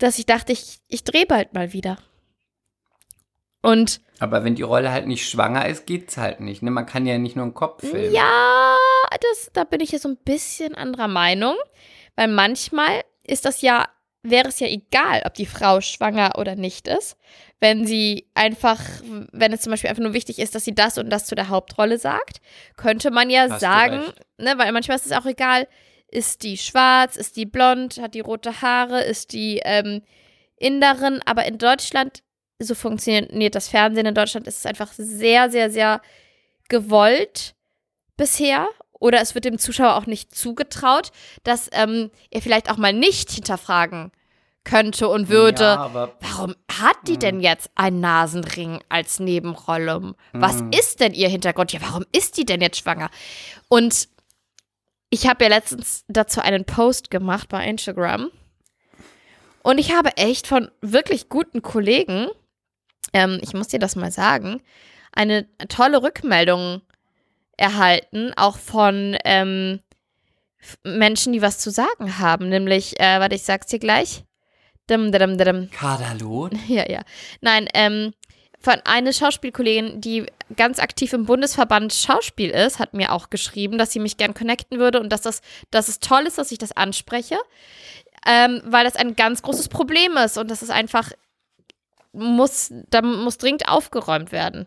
[0.00, 1.98] dass ich dachte, ich, ich drehe bald mal wieder.
[3.62, 6.62] Und Aber wenn die Rolle halt nicht schwanger ist, geht's halt nicht.
[6.62, 6.70] Ne?
[6.70, 8.12] Man kann ja nicht nur einen Kopf filmen.
[8.12, 8.76] Ja,
[9.20, 11.56] das, da bin ich ja so ein bisschen anderer Meinung,
[12.16, 13.88] weil manchmal ist das ja,
[14.22, 17.18] wäre es ja egal, ob die Frau schwanger oder nicht ist,
[17.60, 18.80] wenn sie einfach,
[19.32, 21.48] wenn es zum Beispiel einfach nur wichtig ist, dass sie das und das zu der
[21.48, 22.40] Hauptrolle sagt,
[22.76, 24.00] könnte man ja Hast sagen,
[24.38, 25.68] ne, weil manchmal ist es auch egal,
[26.10, 30.02] ist die schwarz, ist die blond, hat die rote Haare, ist die ähm,
[30.56, 32.22] Inderin, aber in Deutschland,
[32.58, 36.02] so funktioniert das Fernsehen in Deutschland, ist es einfach sehr, sehr, sehr
[36.68, 37.54] gewollt
[38.16, 41.10] bisher oder es wird dem Zuschauer auch nicht zugetraut,
[41.42, 44.12] dass ähm, er vielleicht auch mal nicht hinterfragen
[44.62, 45.62] könnte und würde.
[45.64, 50.14] Ja, aber Warum hat die denn jetzt einen Nasenring als Nebenrolle?
[50.34, 50.72] Was Mhm.
[50.78, 51.72] ist denn ihr Hintergrund?
[51.72, 53.08] Ja, warum ist die denn jetzt schwanger?
[53.68, 54.08] Und
[55.10, 58.30] ich habe ja letztens dazu einen Post gemacht bei Instagram.
[59.62, 62.28] Und ich habe echt von wirklich guten Kollegen,
[63.12, 64.62] ähm, ich muss dir das mal sagen,
[65.12, 66.80] eine tolle Rückmeldung
[67.56, 69.80] erhalten, auch von ähm,
[70.84, 72.48] Menschen, die was zu sagen haben.
[72.48, 74.24] Nämlich, äh, warte, ich sag's dir gleich.
[74.88, 75.70] Dim, dim, dim, dim.
[75.70, 76.52] Kadalot?
[76.68, 77.02] Ja, ja.
[77.40, 78.14] Nein, ähm,
[78.60, 83.92] von einer Schauspielkollegin, die ganz aktiv im Bundesverband Schauspiel ist, hat mir auch geschrieben, dass
[83.92, 86.72] sie mich gern connecten würde und dass, das, dass es toll ist, dass ich das
[86.72, 87.38] anspreche,
[88.26, 91.10] ähm, weil das ein ganz großes Problem ist und das ist einfach,
[92.12, 94.66] muss, da muss dringend aufgeräumt werden.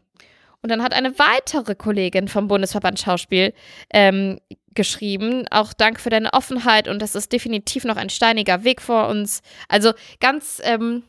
[0.63, 3.53] Und dann hat eine weitere Kollegin vom Bundesverband Schauspiel
[3.91, 4.39] ähm,
[4.73, 9.07] geschrieben, auch Dank für deine Offenheit und das ist definitiv noch ein steiniger Weg vor
[9.07, 9.41] uns.
[9.67, 11.03] Also ganz, ähm,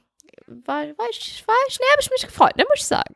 [0.46, 3.14] war, war, ich, war schnell habe ich mich gefreut, ne, muss ich sagen.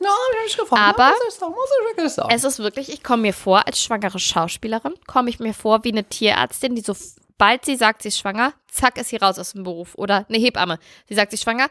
[0.00, 0.78] Ja, hab ich mich gefreut.
[0.78, 2.30] Aber muss ich sagen, muss ich wirklich sagen.
[2.32, 5.92] Es ist wirklich, ich komme mir vor, als schwangere Schauspielerin, komme ich mir vor wie
[5.92, 6.94] eine Tierärztin, die so,
[7.36, 9.94] bald sie sagt, sie ist schwanger, zack, ist sie raus aus dem Beruf.
[9.96, 10.78] Oder eine Hebamme,
[11.08, 11.68] sie sagt, sie ist schwanger,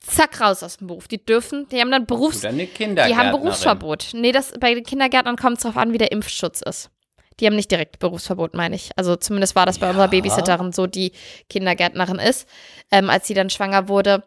[0.00, 1.08] zack, raus aus dem Beruf.
[1.08, 2.40] Die dürfen, die haben dann Berufs...
[2.40, 4.10] Die haben Berufsverbot.
[4.12, 6.90] Nee, das, bei den Kindergärtnern kommt es darauf an, wie der Impfschutz ist.
[7.40, 8.90] Die haben nicht direkt Berufsverbot, meine ich.
[8.96, 9.90] Also zumindest war das bei Ja.
[9.90, 11.12] unserer Babysitterin so, die
[11.48, 12.46] Kindergärtnerin ist.
[12.92, 14.22] Ähm, als sie dann schwanger wurde,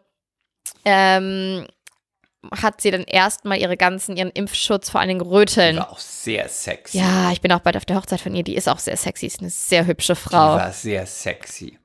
[0.84, 1.66] ähm,
[2.60, 5.76] hat sie dann erstmal ihre ganzen, ihren Impfschutz, vor allen Dingen Die Röteln.
[5.78, 6.98] war auch sehr sexy.
[6.98, 8.42] Ja, ich bin auch bald auf der Hochzeit von ihr.
[8.42, 10.56] Die ist auch sehr sexy, ist eine sehr hübsche Die Frau.
[10.56, 11.78] war sehr sexy.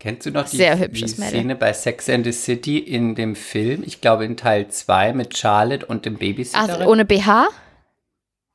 [0.00, 1.06] Kennst du noch die, Sehr die.
[1.06, 3.82] Szene bei Sex and the City in dem Film?
[3.86, 6.70] Ich glaube in Teil 2 mit Charlotte und dem Babysitterin.
[6.70, 7.48] Also ohne BH?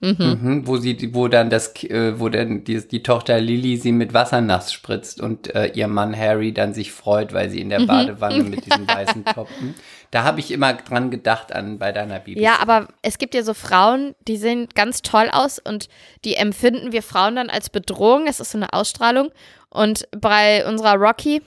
[0.06, 0.40] Mhm.
[0.42, 4.14] Mhm, wo sie, wo dann das, äh, wo dann die, die Tochter Lily sie mit
[4.14, 7.72] Wasser nass spritzt und äh, ihr Mann Harry dann sich freut, weil sie in Mhm.
[7.72, 9.76] der Badewanne mit diesen weißen Toppen.
[10.12, 12.40] Da habe ich immer dran gedacht an bei deiner Baby.
[12.42, 15.90] Ja, aber es gibt ja so Frauen, die sehen ganz toll aus und
[16.24, 18.26] die empfinden wir Frauen dann als Bedrohung.
[18.28, 19.32] Das ist so eine Ausstrahlung.
[19.70, 21.42] Und bei unserer Rocky,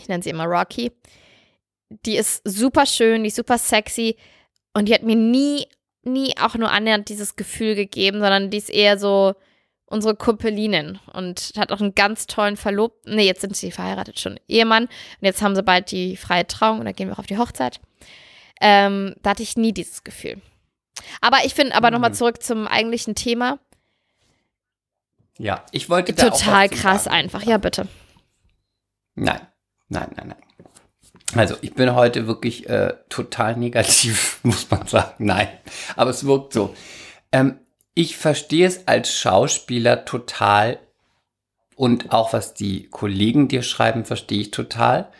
[0.00, 0.92] ich nenne sie immer Rocky,
[2.04, 4.16] die ist super schön, die ist super sexy
[4.74, 5.66] und die hat mir nie,
[6.02, 9.34] nie auch nur annähernd dieses Gefühl gegeben, sondern die ist eher so
[9.86, 13.16] unsere Kumpelinin und hat auch einen ganz tollen Verlobten.
[13.16, 14.84] Nee, jetzt sind sie verheiratet schon, Ehemann.
[14.84, 14.90] Und
[15.22, 17.80] jetzt haben sie bald die freie Trauung und dann gehen wir auch auf die Hochzeit.
[18.60, 20.40] Ähm, da hatte ich nie dieses Gefühl.
[21.20, 22.14] Aber ich finde, aber nochmal Mhm.
[22.14, 23.58] zurück zum eigentlichen Thema.
[25.38, 27.44] Ja, ich wollte Total krass einfach.
[27.44, 27.86] Ja, bitte.
[29.14, 29.40] Nein,
[29.88, 30.67] nein, nein, nein.
[31.34, 35.26] Also ich bin heute wirklich äh, total negativ, muss man sagen.
[35.26, 35.48] Nein,
[35.96, 36.74] aber es wirkt so.
[37.32, 37.58] Ähm,
[37.94, 40.78] ich verstehe es als Schauspieler total
[41.76, 45.10] und auch was die Kollegen dir schreiben, verstehe ich total.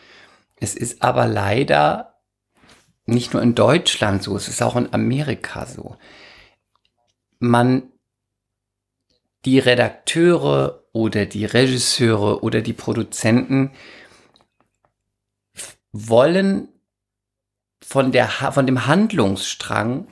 [0.55, 2.15] Es ist aber leider
[3.05, 5.97] nicht nur in Deutschland so, es ist auch in Amerika so.
[7.39, 7.83] Man,
[9.45, 13.71] die Redakteure oder die Regisseure oder die Produzenten
[15.91, 16.69] wollen
[17.81, 20.07] von, der, von dem Handlungsstrang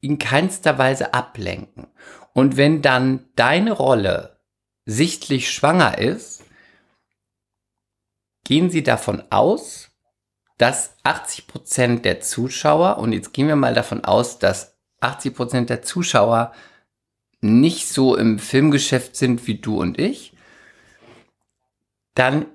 [0.00, 1.86] in keinster Weise ablenken.
[2.32, 4.40] Und wenn dann deine Rolle
[4.84, 6.44] sichtlich schwanger ist,
[8.44, 9.90] gehen sie davon aus,
[10.58, 16.52] dass 80% der Zuschauer, und jetzt gehen wir mal davon aus, dass 80% der Zuschauer
[17.40, 20.36] nicht so im Filmgeschäft sind wie du und ich,
[22.14, 22.46] dann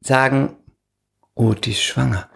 [0.00, 0.56] sagen,
[1.34, 2.28] oh, die ist schwanger.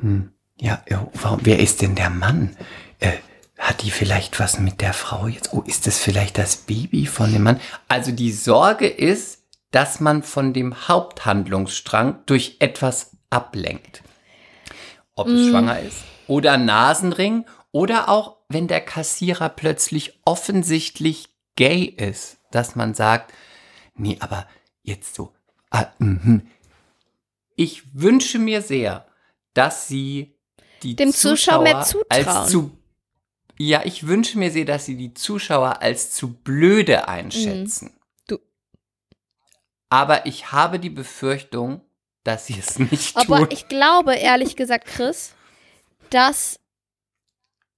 [0.00, 0.32] Hm.
[0.60, 2.56] Ja, ja, warum, wer ist denn der Mann?
[2.98, 3.12] Äh,
[3.58, 5.52] hat die vielleicht was mit der Frau jetzt?
[5.52, 7.60] Oh, ist das vielleicht das Baby von dem Mann?
[7.88, 14.02] Also die Sorge ist, dass man von dem Haupthandlungsstrang durch etwas ablenkt.
[15.14, 15.50] Ob es Mm.
[15.50, 22.94] schwanger ist oder Nasenring oder auch, wenn der Kassierer plötzlich offensichtlich gay ist, dass man
[22.94, 23.32] sagt,
[23.94, 24.46] nee, aber
[24.82, 25.34] jetzt so,
[25.70, 26.46] ah, mhm.
[27.58, 29.06] Ich wünsche mir sehr,
[29.52, 30.34] dass sie
[30.82, 32.36] die Dem Zuschauer mehr Zuschauer zutrauen.
[32.36, 32.70] als zu
[33.60, 37.86] ja, ich wünsche mir sehr, dass sie die Zuschauer als zu blöde einschätzen.
[37.86, 38.00] Mhm.
[38.28, 38.38] Du-
[39.88, 41.80] Aber ich habe die Befürchtung,
[42.22, 43.48] dass sie es nicht Aber tun.
[43.50, 45.34] ich glaube, ehrlich gesagt, Chris,
[46.10, 46.60] dass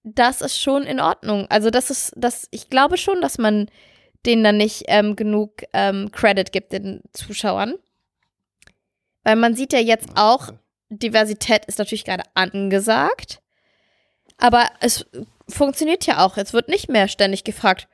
[0.02, 1.46] das ist schon in Ordnung.
[1.48, 3.70] Also das ist, das, ich glaube schon, dass man
[4.26, 7.74] denen dann nicht ähm, genug ähm, Credit gibt, den Zuschauern.
[9.22, 10.52] Weil man sieht ja jetzt auch,
[10.88, 13.40] Diversität ist natürlich gerade angesagt.
[14.38, 15.06] Aber es
[15.48, 16.36] funktioniert ja auch.
[16.36, 17.88] Es wird nicht mehr ständig gefragt,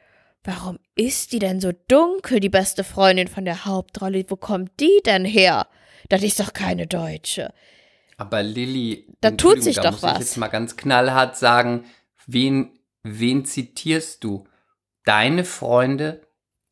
[0.44, 4.24] warum ist die denn so dunkel, die beste Freundin von der Hauptrolle?
[4.28, 5.66] Wo kommt die denn her?
[6.08, 7.52] Das ist doch keine Deutsche.
[8.16, 10.12] Aber Lilly, Da tut sich da doch muss was.
[10.14, 11.84] Ich jetzt mal ganz knallhart sagen,
[12.26, 14.46] wen, wen zitierst du?
[15.04, 16.22] Deine Freunde,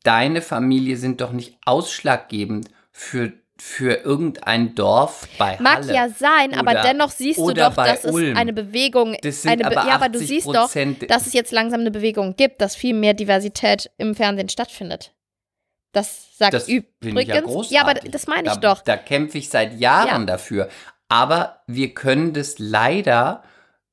[0.05, 3.33] deine Familie sind doch nicht ausschlaggebend für,
[3.67, 5.95] für irgendein Dorf bei Mag Halle.
[5.95, 8.33] ja sein, aber Oder- dennoch siehst du doch, dass Ulm.
[8.33, 11.33] es eine Bewegung, Das eine Be aber ja, aber du siehst doch, 80% dass es
[11.33, 15.15] jetzt langsam eine Bewegung gibt, dass viel mehr Diversität im Fernsehen stattfindet.
[15.93, 17.27] Das sagt Das übrigens.
[17.27, 18.83] ja ja, aber das meine ich da, doch.
[18.83, 20.27] Da kämpfe ich seit Jahren Ja.
[20.27, 20.69] dafür.
[21.09, 23.43] Aber wir können das leider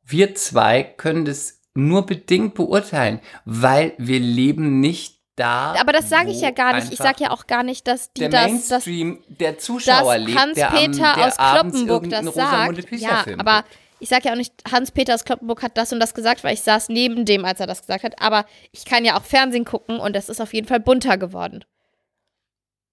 [0.04, 5.76] wir zwei können das nur bedingt beurteilen, weil wir leben nicht da.
[5.80, 6.92] Aber das sage ich ja gar nicht.
[6.92, 10.38] Ich sage ja auch gar nicht, dass die der das, das Mainstream, der Zuschauer lebt,
[10.58, 12.92] der am, Hans-Peter der aus Kloppenburg das sagt.
[12.92, 13.64] Ja, aber
[14.00, 16.62] ich sage ja auch nicht, Hans-Peter aus Kloppenburg hat das und das gesagt, weil ich
[16.62, 18.22] saß neben dem, als er das gesagt hat.
[18.22, 21.64] Aber ich kann ja auch Fernsehen gucken und das ist auf jeden Fall bunter geworden.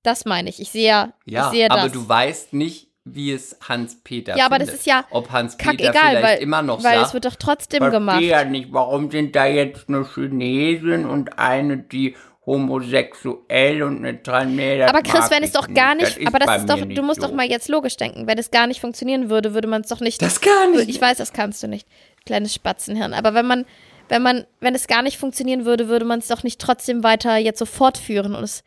[0.03, 0.61] Das meine ich.
[0.61, 1.92] Ich sehe ja, Ja, ich sehe aber das.
[1.92, 4.81] du weißt nicht, wie es Hans-Peter Ja, aber das findet.
[4.81, 7.98] ist ja Ob Hans-Peter vielleicht weil, immer noch weil sagt, es wird doch trotzdem verstehe
[7.98, 8.20] gemacht.
[8.20, 12.16] ja nicht, warum sind da jetzt eine Chinesin und eine, die
[12.49, 14.89] homosexuell und eine Transmädel.
[14.89, 17.27] Aber Chris, wenn es doch gar nicht, aber das ist doch, du nicht musst so.
[17.27, 18.27] doch mal jetzt logisch denken.
[18.27, 20.23] Wenn es gar nicht funktionieren würde, würde man es doch nicht.
[20.23, 20.89] Das gar nicht.
[20.89, 21.87] Ich weiß, das kannst du nicht,
[22.25, 23.13] kleines Spatzenhirn.
[23.13, 23.67] Aber wenn man,
[24.09, 27.37] wenn man, wenn es gar nicht funktionieren würde, würde man es doch nicht trotzdem weiter
[27.37, 28.35] jetzt so fortführen.
[28.35, 28.65] Und es,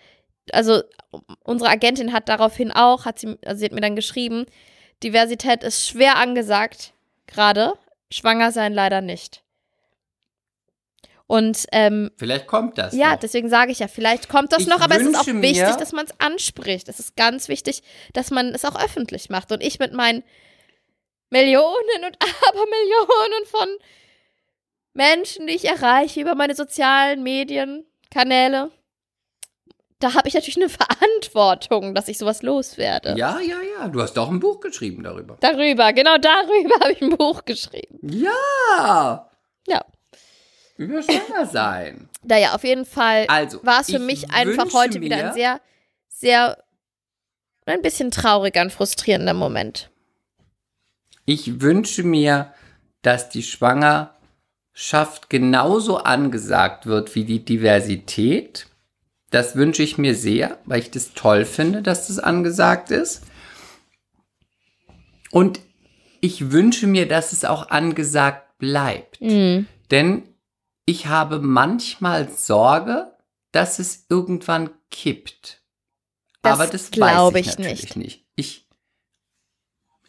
[0.54, 0.84] also
[1.44, 4.46] unsere Agentin hat daraufhin auch, hat sie, also sie hat mir dann geschrieben,
[5.02, 6.94] Diversität ist schwer angesagt,
[7.26, 7.74] gerade.
[8.14, 9.42] Schwanger sein leider nicht.
[11.32, 13.20] Und ähm, Vielleicht kommt das ja, noch.
[13.20, 15.94] deswegen sage ich ja, vielleicht kommt das Ich noch, aber es ist auch wichtig, dass
[15.94, 16.90] man es anspricht.
[16.90, 19.54] Es ist ganz wichtig, dass man es auch öffentlich macht.
[19.54, 20.24] Und ich mit meinen
[21.30, 22.18] Millionen und
[22.50, 23.70] Abermillionen von
[24.94, 28.70] Menschen, die ich erreiche über meine sozialen Medienkanäle,
[30.00, 33.16] da habe ich natürlich eine Verantwortung, dass ich sowas loswerde.
[33.18, 33.88] Ja, ja, ja.
[33.88, 35.38] Du hast doch ein Buch geschrieben darüber.
[35.40, 38.00] Darüber, genau darüber habe ich ein Buch geschrieben.
[38.02, 39.30] Ja.
[39.66, 39.86] Ja.
[40.82, 42.10] Über schwanger sein.
[42.24, 45.62] Naja, auf jeden Fall Also, war es für ich mich einfach heute wieder ein sehr,
[46.08, 46.58] sehr,
[47.68, 49.92] ein bisschen trauriger und frustrierender Moment.
[51.26, 52.52] Ich wünsche mir,
[53.04, 58.66] dass die Schwangerschaft genauso angesagt wird wie die Diversität.
[59.30, 63.22] Das wünsche ich mir sehr, weil ich das toll finde, dass das angesagt ist.
[65.30, 65.60] Und
[66.22, 69.22] ich wünsche mir, dass es auch angesagt bleibt.
[69.22, 69.68] Mhm.
[69.92, 70.24] Denn
[70.86, 73.16] ich habe manchmal Sorge,
[73.52, 75.62] dass es irgendwann kippt.
[76.42, 78.26] Das Aber das glaub weiß ich, ich natürlich nicht.
[78.36, 78.68] Ich,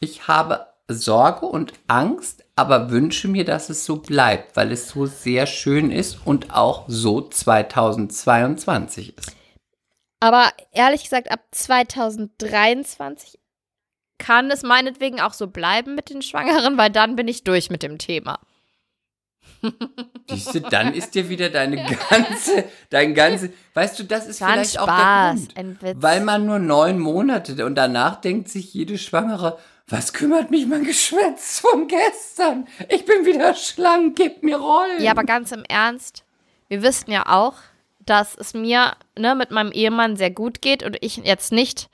[0.00, 5.06] ich habe Sorge und Angst, aber wünsche mir, dass es so bleibt, weil es so
[5.06, 9.36] sehr schön ist und auch so 2022 ist.
[10.20, 13.38] Aber ehrlich gesagt, ab 2023
[14.18, 17.82] kann es meinetwegen auch so bleiben mit den Schwangeren, weil dann bin ich durch mit
[17.82, 18.38] dem Thema.
[20.28, 21.76] Siehst du, dann ist dir wieder deine
[22.10, 26.02] ganze, dein ganze, weißt du, das ist ein vielleicht auch der Spaß, Grund.
[26.02, 30.84] Weil man nur neun Monate und danach denkt sich jede Schwangere, was kümmert mich mein
[30.84, 32.66] Geschwätz von gestern?
[32.88, 35.02] Ich bin wieder schlank, gib mir Rollen.
[35.02, 36.24] Ja, aber ganz im Ernst,
[36.68, 37.54] wir wissen ja auch,
[38.00, 41.88] dass es mir ne, mit meinem Ehemann sehr gut geht und ich jetzt nicht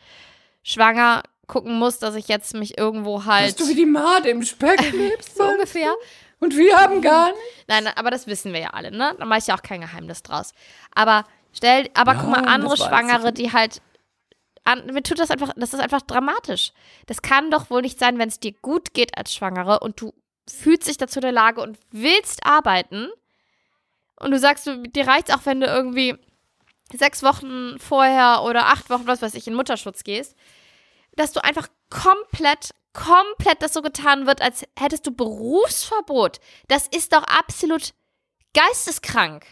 [0.63, 4.43] schwanger gucken muss, dass ich jetzt mich irgendwo halt Hast du wie die Made im
[4.43, 5.37] Speck lebst?
[5.37, 5.93] so ungefähr.
[6.41, 7.69] Und wir haben gar nicht.
[7.69, 9.15] Nein, aber das wissen wir ja alle, ne?
[9.19, 10.53] Da mache ich ja auch kein Geheimnis draus.
[10.95, 13.83] Aber stell, aber guck mal, andere Schwangere, die halt.
[14.65, 16.73] An, mir tut das einfach, das ist einfach dramatisch.
[17.07, 20.13] Das kann doch wohl nicht sein, wenn es dir gut geht als Schwangere und du
[20.47, 23.09] fühlst dich dazu in der Lage und willst arbeiten
[24.21, 26.17] und du sagst, du, dir reicht auch, wenn du irgendwie
[26.93, 30.37] sechs Wochen vorher oder acht Wochen, was weiß ich, in Mutterschutz gehst,
[31.19, 36.41] dass du einfach komplett, komplett das so getan wird, als hättest du Berufsverbot.
[36.69, 37.93] Das ist doch absolut
[38.55, 39.45] geisteskrank.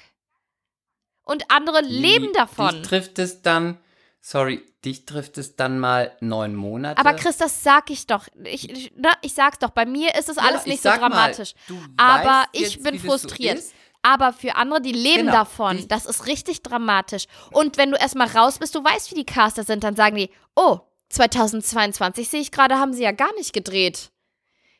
[1.24, 2.70] Und andere leben davon.
[2.70, 3.79] Dich trifft es dann,
[4.20, 6.98] sorry, dich trifft es dann mal neun Monate.
[7.00, 8.29] Aber Chris, das sag ich doch.
[8.44, 9.70] Ich, ich, ne, ich sag's doch.
[9.70, 11.55] Bei mir ist es alles ich nicht so mal, dramatisch.
[11.66, 13.59] du Aber ich jetzt, bin so frustriert.
[13.59, 13.74] ist.
[14.02, 15.33] Aber für andere, die leben Genau.
[15.33, 17.24] davon, das ist richtig dramatisch.
[17.50, 20.31] Und wenn du erstmal raus bist, du weißt, wie die Caster sind, dann sagen die,
[20.55, 20.79] oh,
[21.11, 24.11] 2022 sehe ich gerade, haben sie ja gar nicht gedreht.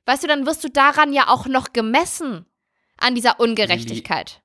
[0.07, 2.47] Weißt du, dann wirst du daran ja auch noch gemessen.
[2.99, 4.43] An dieser Ungerechtigkeit.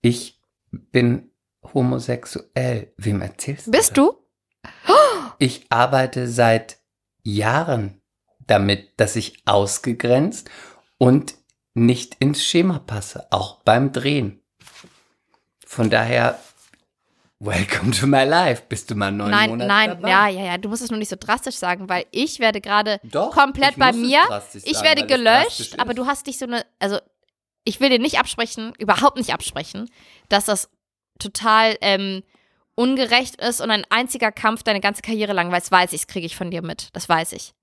[0.00, 1.30] Ich bin
[1.74, 2.94] homosexuell.
[2.96, 3.70] Wem erzählst du?
[3.72, 3.96] Bist das?
[3.96, 4.16] du?
[5.38, 6.78] Ich arbeite seit
[7.22, 8.00] Jahren
[8.46, 10.48] damit, dass ich ausgegrenzt
[10.96, 11.34] und
[11.74, 14.40] nicht ins Schema passe, auch beim Drehen.
[15.66, 16.40] Von daher,
[17.40, 18.62] welcome to my life.
[18.68, 20.08] Bist du mal neun nein, Monate nein, dabei?
[20.08, 20.58] ja, ja, ja.
[20.58, 23.00] Du musst es nur nicht so drastisch sagen, weil ich werde gerade
[23.32, 24.20] komplett bei es mir.
[24.64, 26.98] Ich sagen, werde es gelöscht, aber du hast nicht so eine, also
[27.64, 29.90] ich will dir nicht absprechen, überhaupt nicht absprechen,
[30.28, 30.70] dass das
[31.18, 32.22] total ähm,
[32.74, 36.06] ungerecht ist und ein einziger Kampf deine ganze Karriere lang, weil das weiß ich, das
[36.06, 37.54] kriege ich von dir mit, das weiß ich.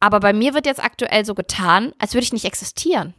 [0.00, 3.14] Aber bei mir wird jetzt aktuell so getan, als würde ich nicht existieren.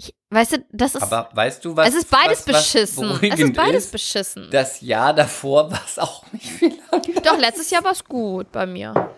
[0.00, 3.18] Ich, weißt du, das ist, Aber weißt du, was es ist beides was, was beschissen.
[3.20, 3.92] Es ist beides ist?
[3.92, 4.48] beschissen.
[4.52, 7.22] Das Jahr davor war es auch nicht viel anders.
[7.24, 9.10] Doch, letztes Jahr war es gut bei mir.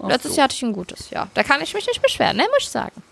[0.00, 0.36] Letztes so.
[0.36, 1.28] Jahr hatte ich ein gutes, ja.
[1.32, 3.02] Da kann ich mich nicht beschweren, ne, muss ich sagen.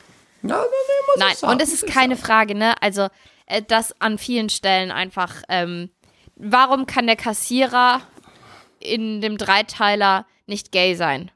[0.43, 2.27] Na, na, nee, muss Nein, ich sagen, und es ist keine sagen.
[2.27, 2.75] Frage, ne?
[2.83, 3.09] Also,
[3.47, 5.91] äh, das an vielen Stellen einfach, ähm,
[6.37, 8.03] warum kann der Kassierer
[8.79, 11.31] in dem Dreiteiler nicht gay sein?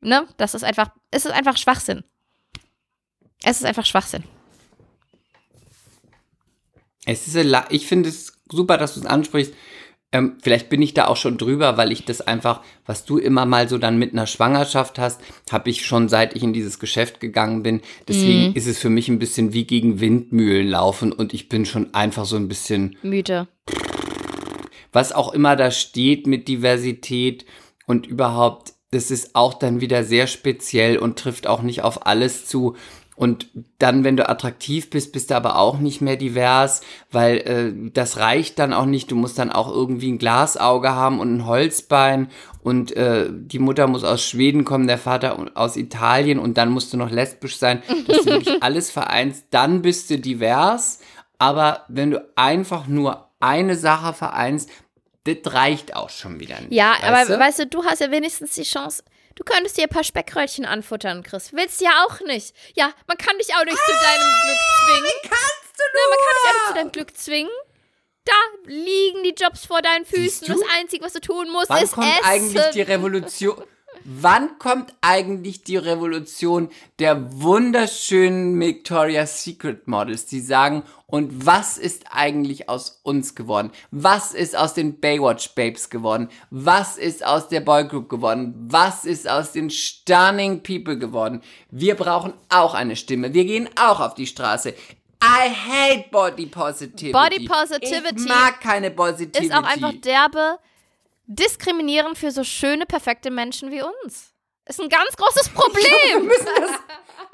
[0.00, 0.28] Ne?
[0.36, 2.04] Das ist einfach, es ist einfach Schwachsinn.
[3.42, 4.22] Es ist einfach Schwachsinn.
[7.06, 7.38] Es ist,
[7.70, 9.54] ich finde es super, dass du es ansprichst.
[10.12, 13.44] Ähm, vielleicht bin ich da auch schon drüber, weil ich das einfach, was du immer
[13.44, 17.18] mal so dann mit einer Schwangerschaft hast, habe ich schon seit ich in dieses Geschäft
[17.18, 17.80] gegangen bin.
[18.06, 21.92] Deswegen ist es für mich ein bisschen wie gegen Windmühlen laufen und ich bin schon
[21.94, 23.48] einfach so ein bisschen Müde.
[24.92, 27.44] was auch immer da steht mit Diversität
[27.86, 32.46] und überhaupt, das ist auch dann wieder sehr speziell und trifft auch nicht auf alles
[32.46, 32.76] zu.
[33.16, 33.48] Und
[33.78, 38.18] dann, wenn du attraktiv bist, bist du aber auch nicht mehr divers, weil äh, das
[38.18, 39.10] reicht dann auch nicht.
[39.10, 42.28] Du musst dann auch irgendwie ein Glasauge haben und ein Holzbein
[42.62, 46.92] und äh, die Mutter muss aus Schweden kommen, der Vater aus Italien und dann musst
[46.92, 49.46] du noch lesbisch sein, dass du wirklich alles vereinst.
[49.50, 51.00] Dann bist du divers,
[51.38, 54.68] aber wenn du einfach nur eine Sache vereinst,
[55.24, 56.72] das reicht auch schon wieder nicht.
[56.72, 57.38] Ja, aber du?
[57.38, 59.02] weißt du, du hast ja wenigstens die Chance.
[59.36, 61.52] Du könntest dir ein paar Speckröllchen anfuttern, Chris.
[61.52, 62.54] Willst ja auch nicht.
[62.74, 65.04] Ja, man kann dich auch nicht zu deinem Glück zwingen.
[65.04, 66.00] Wie kannst du nur?
[66.02, 67.50] Ja, man kann dich auch nicht zu deinem Glück zwingen.
[68.24, 68.32] Da
[68.64, 70.46] liegen die Jobs vor deinen Füßen.
[70.48, 70.52] du?
[70.54, 72.24] Das Einzige, was du tun musst, Wann ist kommt essen.
[72.24, 73.62] eigentlich die Revolution?
[74.08, 76.68] Wann kommt eigentlich die Revolution
[77.00, 83.72] der wunderschönen Victoria's Secret Models, die sagen, und was ist eigentlich aus uns geworden?
[83.90, 86.28] Was ist aus den Baywatch Babes geworden?
[86.50, 88.54] Was ist aus der Boygroup geworden?
[88.68, 91.42] Was ist aus den Stunning People geworden?
[91.72, 93.34] Wir brauchen auch eine Stimme.
[93.34, 94.70] Wir gehen auch auf die Straße.
[95.22, 97.10] I hate Body Positivity.
[97.10, 99.46] Body Positivity Ich mag keine Positivity.
[99.46, 100.58] ist auch einfach derbe
[101.26, 104.32] diskriminierend für so schöne, perfekte Menschen wie uns.
[104.68, 106.26] Ist ein ganz großes Wir Problem.
[106.26, 106.70] müssen das,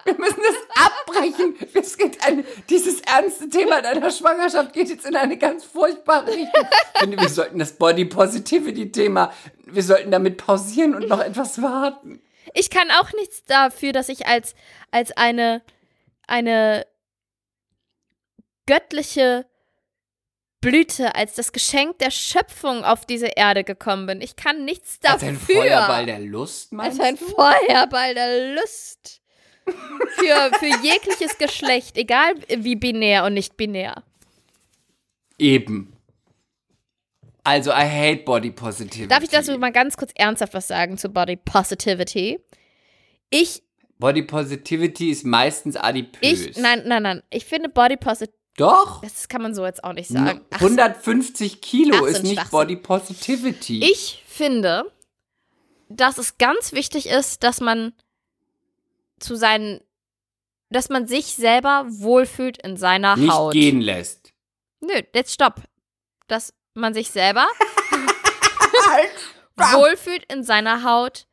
[0.04, 1.56] wir müssen das abbrechen.
[1.74, 6.66] Es geht ein, dieses ernste Thema deiner Schwangerschaft geht jetzt in eine ganz furchtbare Richtung.
[6.94, 9.32] Ich finde, wir sollten das Body Positivity Thema,
[9.64, 12.22] wir sollten damit pausieren und noch etwas warten.
[12.54, 14.54] Ich kann auch nichts dafür, dass ich als,
[14.90, 15.62] als eine,
[16.26, 16.86] eine
[18.66, 19.46] göttliche
[20.62, 24.20] Blüte, als das Geschenk der Schöpfung auf diese Erde gekommen bin.
[24.22, 25.14] Ich kann nichts dafür.
[25.14, 27.26] Als ein Feuerball der Lust, Als meinst ein du?
[27.26, 29.20] Feuerball der Lust.
[29.66, 34.02] Für, für jegliches Geschlecht, egal wie binär und nicht binär.
[35.38, 35.92] Eben.
[37.44, 39.08] Also, I hate Body Positivity.
[39.08, 42.38] Darf ich dazu mal ganz kurz ernsthaft was sagen zu Body Positivity?
[43.30, 43.62] Ich,
[43.98, 46.46] Body Positivity ist meistens adipös.
[46.46, 47.22] ich, nein, nein, nein.
[47.30, 49.00] Ich finde Body Positivity, Doch.
[49.00, 50.44] das kann man so jetzt auch nicht sagen.
[50.50, 52.50] Ach, 150 Kilo Ach, ist nicht.
[52.50, 53.82] Body Positivity.
[53.82, 54.92] Ich finde,
[55.88, 57.94] dass es ganz wichtig ist, dass man
[59.20, 59.80] zu seinen,
[60.68, 63.52] dass man sich selber wohlfühlt in seiner nicht Haut.
[63.52, 64.32] gehen lässt.
[64.80, 65.62] Nö, jetzt stopp.
[66.28, 67.46] Dass man sich selber
[69.56, 71.26] wohlfühlt in seiner Haut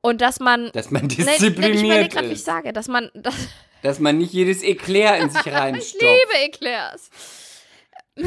[0.00, 3.10] und dass man Dass man Nee, nee, ich diszipliniert überlege gerade, ich sage, dass man
[3.14, 3.34] dass,
[3.82, 6.02] Dass man nicht jedes Eklat in sich ich reinstopft.
[6.02, 7.10] liebe Eclairs.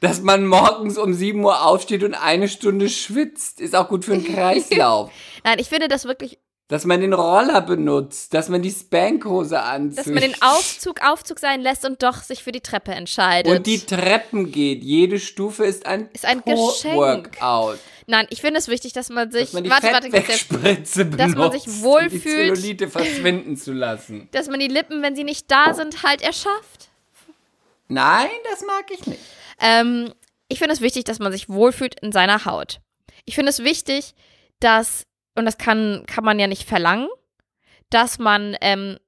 [0.00, 3.60] Dass man morgens um 7 Uhr aufsteht und eine Stunde schwitzt.
[3.60, 5.10] Ist auch gut für den Kreislauf.
[5.44, 8.32] Nein, ich finde das wirklich, dass man den Roller benutzt.
[8.34, 9.98] Dass man die Spankhose anzieht.
[9.98, 13.50] dass man den Aufzug Aufzug sein lässt und doch sich für die Treppe entscheidet.
[13.50, 14.82] Und die Treppen geht.
[14.84, 16.94] Jede Stufe ist ein, Ist ein Geschenk.
[17.40, 17.78] Workout.
[18.06, 21.34] Nein, ich finde es wichtig, dass man sich Dass man die warte, warte, benutzt, dass
[21.34, 22.22] man sich die wohlfühlt.
[22.22, 24.28] Zellulite verschwinden zu lassen.
[24.32, 26.88] dass man die Lippen, wenn sie nicht da sind, halt erschafft.
[27.88, 29.20] Nein, das mag ich nicht.
[29.60, 30.12] Ähm,
[30.48, 32.80] ich finde es wichtig, dass man sich wohlfühlt in seiner Haut.
[33.24, 34.14] Ich finde es wichtig,
[34.60, 35.04] dass,
[35.38, 37.08] und das kann, kann man ja nicht verlangen,
[37.90, 38.98] dass man ähm,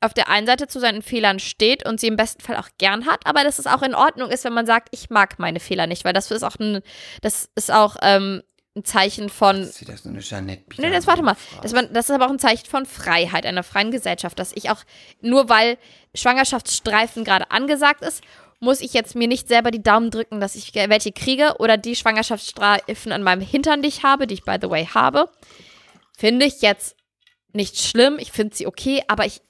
[0.00, 3.06] auf der einen Seite zu seinen Fehlern steht und sie im besten Fall auch gern
[3.06, 5.86] hat, aber dass es auch in Ordnung ist, wenn man sagt, ich mag meine Fehler
[5.86, 6.82] nicht, weil das ist auch ein,
[7.22, 8.42] das ist auch ähm,
[8.76, 11.36] ein Zeichen von Das ist wieder so eine Jeanette Nee, das warte mal.
[11.62, 14.70] Das, man, das ist aber auch ein Zeichen von Freiheit, einer freien Gesellschaft, dass ich
[14.70, 14.82] auch,
[15.20, 15.78] nur weil
[16.14, 18.22] Schwangerschaftsstreifen gerade angesagt ist,
[18.64, 21.94] muss ich jetzt mir nicht selber die Daumen drücken, dass ich welche kriege oder die
[21.94, 25.30] Schwangerschaftsstreifen an meinem Hintern, die ich habe, die ich by the way habe.
[26.16, 26.96] Finde ich jetzt
[27.52, 28.18] nicht schlimm.
[28.18, 29.40] Ich finde sie okay, aber ich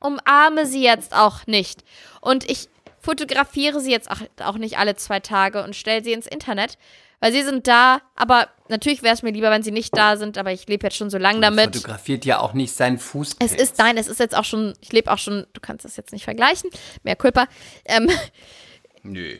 [0.00, 1.84] umarme sie jetzt auch nicht.
[2.20, 2.68] Und ich
[3.00, 6.78] fotografiere sie jetzt auch, auch nicht alle zwei Tage und stelle sie ins Internet,
[7.20, 10.38] weil sie sind da, aber natürlich wäre es mir lieber, wenn sie nicht da sind,
[10.38, 11.74] aber ich lebe jetzt schon so lange damit.
[11.76, 13.36] fotografiert ja auch nicht seinen Fuß.
[13.38, 15.96] Es ist, nein, es ist jetzt auch schon, ich lebe auch schon, du kannst das
[15.96, 16.70] jetzt nicht vergleichen,
[17.02, 17.46] mehr Culpa.
[17.84, 18.10] Ähm,
[19.02, 19.38] Nö.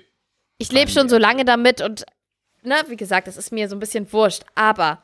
[0.58, 2.06] ich lebe schon so lange damit und,
[2.62, 5.02] ne, wie gesagt, das ist mir so ein bisschen wurscht, aber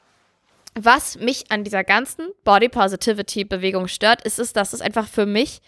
[0.74, 5.26] was mich an dieser ganzen Body Positivity Bewegung stört, ist es, dass es einfach für
[5.26, 5.60] mich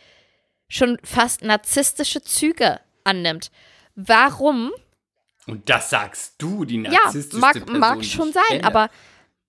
[0.69, 3.51] schon fast narzisstische Züge annimmt.
[3.95, 4.73] Warum?
[5.47, 8.91] Und das sagst du, die Ja, narzisstische mag, Person, mag schon sein, kenne, aber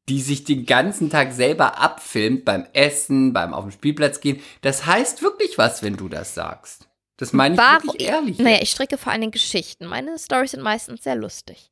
[0.10, 4.42] die sich den ganzen Tag selber abfilmt beim Essen, beim auf den Spielplatz gehen.
[4.62, 6.88] Das heißt wirklich was, wenn du das sagst.
[7.18, 7.88] Das meine ich warum?
[7.88, 8.38] wirklich ehrlich.
[8.40, 9.86] Naja, ich stricke vor allen Dingen Geschichten.
[9.86, 11.72] Meine Stories sind meistens sehr lustig.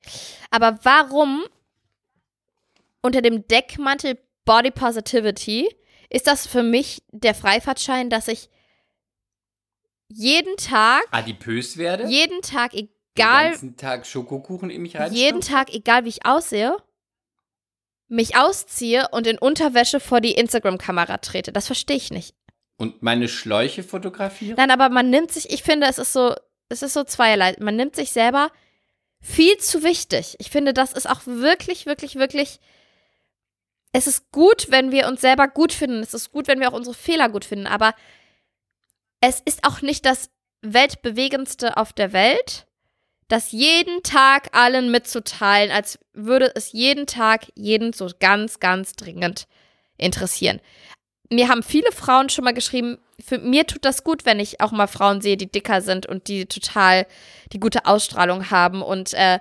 [0.49, 1.43] Aber warum
[3.01, 5.69] unter dem Deckmantel Body Positivity
[6.09, 8.49] ist das für mich der Freifahrtschein, dass ich
[10.07, 15.19] jeden Tag, Adipös werde, jeden Tag, den egal ganzen Tag Schokokuchen in mich reinstopfe.
[15.19, 16.77] jeden Tag, egal wie ich aussehe,
[18.07, 21.51] mich ausziehe und in Unterwäsche vor die Instagram-Kamera trete.
[21.51, 22.35] Das verstehe ich nicht.
[22.77, 24.55] Und meine Schläuche fotografiere.
[24.57, 26.35] Nein, aber man nimmt sich, ich finde, es ist so,
[26.69, 27.55] es ist so zweierlei.
[27.59, 28.51] Man nimmt sich selber
[29.21, 30.35] viel zu wichtig.
[30.39, 32.59] Ich finde, das ist auch wirklich, wirklich, wirklich.
[33.93, 36.01] Es ist gut, wenn wir uns selber gut finden.
[36.01, 37.67] Es ist gut, wenn wir auch unsere Fehler gut finden.
[37.67, 37.93] Aber
[39.21, 40.29] es ist auch nicht das
[40.61, 42.67] weltbewegendste auf der Welt,
[43.33, 49.47] das jeden Tag allen mitzuteilen, als würde es jeden Tag jeden so ganz, ganz dringend
[49.97, 50.61] interessieren.
[51.31, 54.71] Mir haben viele Frauen schon mal geschrieben, für mir tut das gut, wenn ich auch
[54.71, 57.07] mal Frauen sehe, die dicker sind und die total
[57.51, 59.39] die gute Ausstrahlung haben und äh,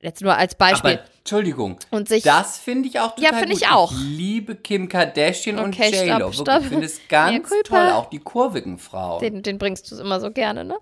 [0.00, 3.54] jetzt nur als Beispiel Aber Entschuldigung, und sich das finde ich auch Ja, total finde
[3.54, 3.62] gut.
[3.62, 3.90] ich auch.
[3.90, 6.58] Ich liebe Kim Kardashian und Okay, stopp, J-Lo.
[6.60, 9.20] Ich finde es ganz toll, auch die kurvigen Frauen.
[9.20, 10.76] Den, den bringst du immer so gerne, ne?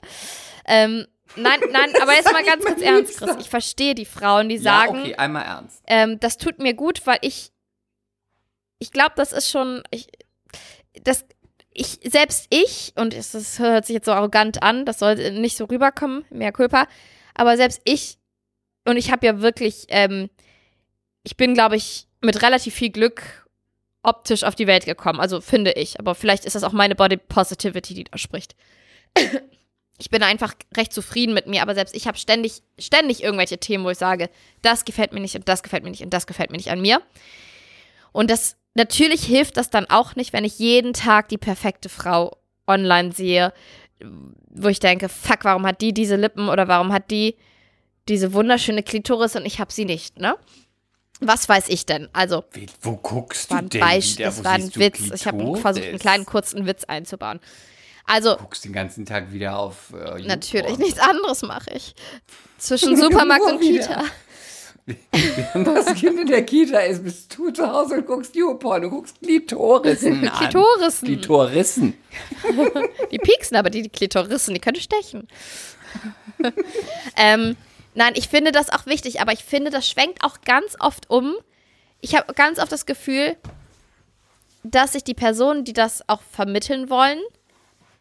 [0.66, 1.06] Ähm,
[1.36, 3.36] nein, nein, aber jetzt mal ganz kurz ernst, Chris.
[3.40, 5.82] Ich verstehe die Frauen, die sagen, ja, okay, einmal ernst.
[5.86, 7.52] ähm, das tut mir gut, weil ich,
[8.78, 10.08] ich glaube, das ist schon, ich,
[11.02, 11.24] das,
[11.72, 15.56] ich, selbst ich, und es, es hört sich jetzt so arrogant an, das soll nicht
[15.56, 16.86] so rüberkommen, mehr Culpa,
[17.34, 18.18] aber selbst ich,
[18.86, 20.30] und ich habe ja wirklich, ähm,
[21.22, 23.48] ich bin, glaube ich, mit relativ viel Glück
[24.02, 27.16] optisch auf die Welt gekommen, also finde ich, aber vielleicht ist das auch meine Body
[27.16, 28.54] Positivity, die da spricht.
[29.98, 33.84] Ich bin einfach recht zufrieden mit mir, aber selbst ich habe ständig, ständig irgendwelche Themen,
[33.84, 34.28] wo ich sage,
[34.60, 36.80] das gefällt mir nicht und das gefällt mir nicht und das gefällt mir nicht an
[36.80, 37.00] mir.
[38.12, 42.36] Und das natürlich hilft das dann auch nicht, wenn ich jeden Tag die perfekte Frau
[42.66, 43.52] online sehe,
[44.50, 47.36] wo ich denke, fuck, warum hat die diese Lippen oder warum hat die
[48.08, 50.36] diese wunderschöne Klitoris und ich habe sie nicht, ne?
[51.20, 52.08] Was weiß ich denn?
[52.12, 54.28] Also, Wie, wo guckst es du denn Beispiel, wieder?
[54.28, 55.10] es Wo war ein Witz.
[55.14, 57.40] Ich habe versucht, einen kleinen kurzen Witz einzubauen.
[58.06, 61.94] Also, Du guckst den ganzen Tag wieder auf äh, natürlich, nichts anderes mache ich.
[62.58, 63.60] Zwischen Supermarkt und.
[63.60, 64.04] Kita.
[65.54, 68.82] Wenn das Kind in der Kita ist, bist du zu Hause und guckst YouPorn.
[68.82, 70.36] Du guckst Klitorissen an.
[70.38, 71.06] Klitorissen.
[71.08, 71.94] Klitorissen.
[73.10, 75.26] Die pieksen, aber die, die Klitorissen, die können stechen.
[77.16, 77.56] ähm,
[77.94, 81.34] nein, ich finde das auch wichtig, aber ich finde, das schwenkt auch ganz oft um.
[82.02, 83.36] Ich habe ganz oft das Gefühl,
[84.64, 87.20] dass sich die Personen, die das auch vermitteln wollen,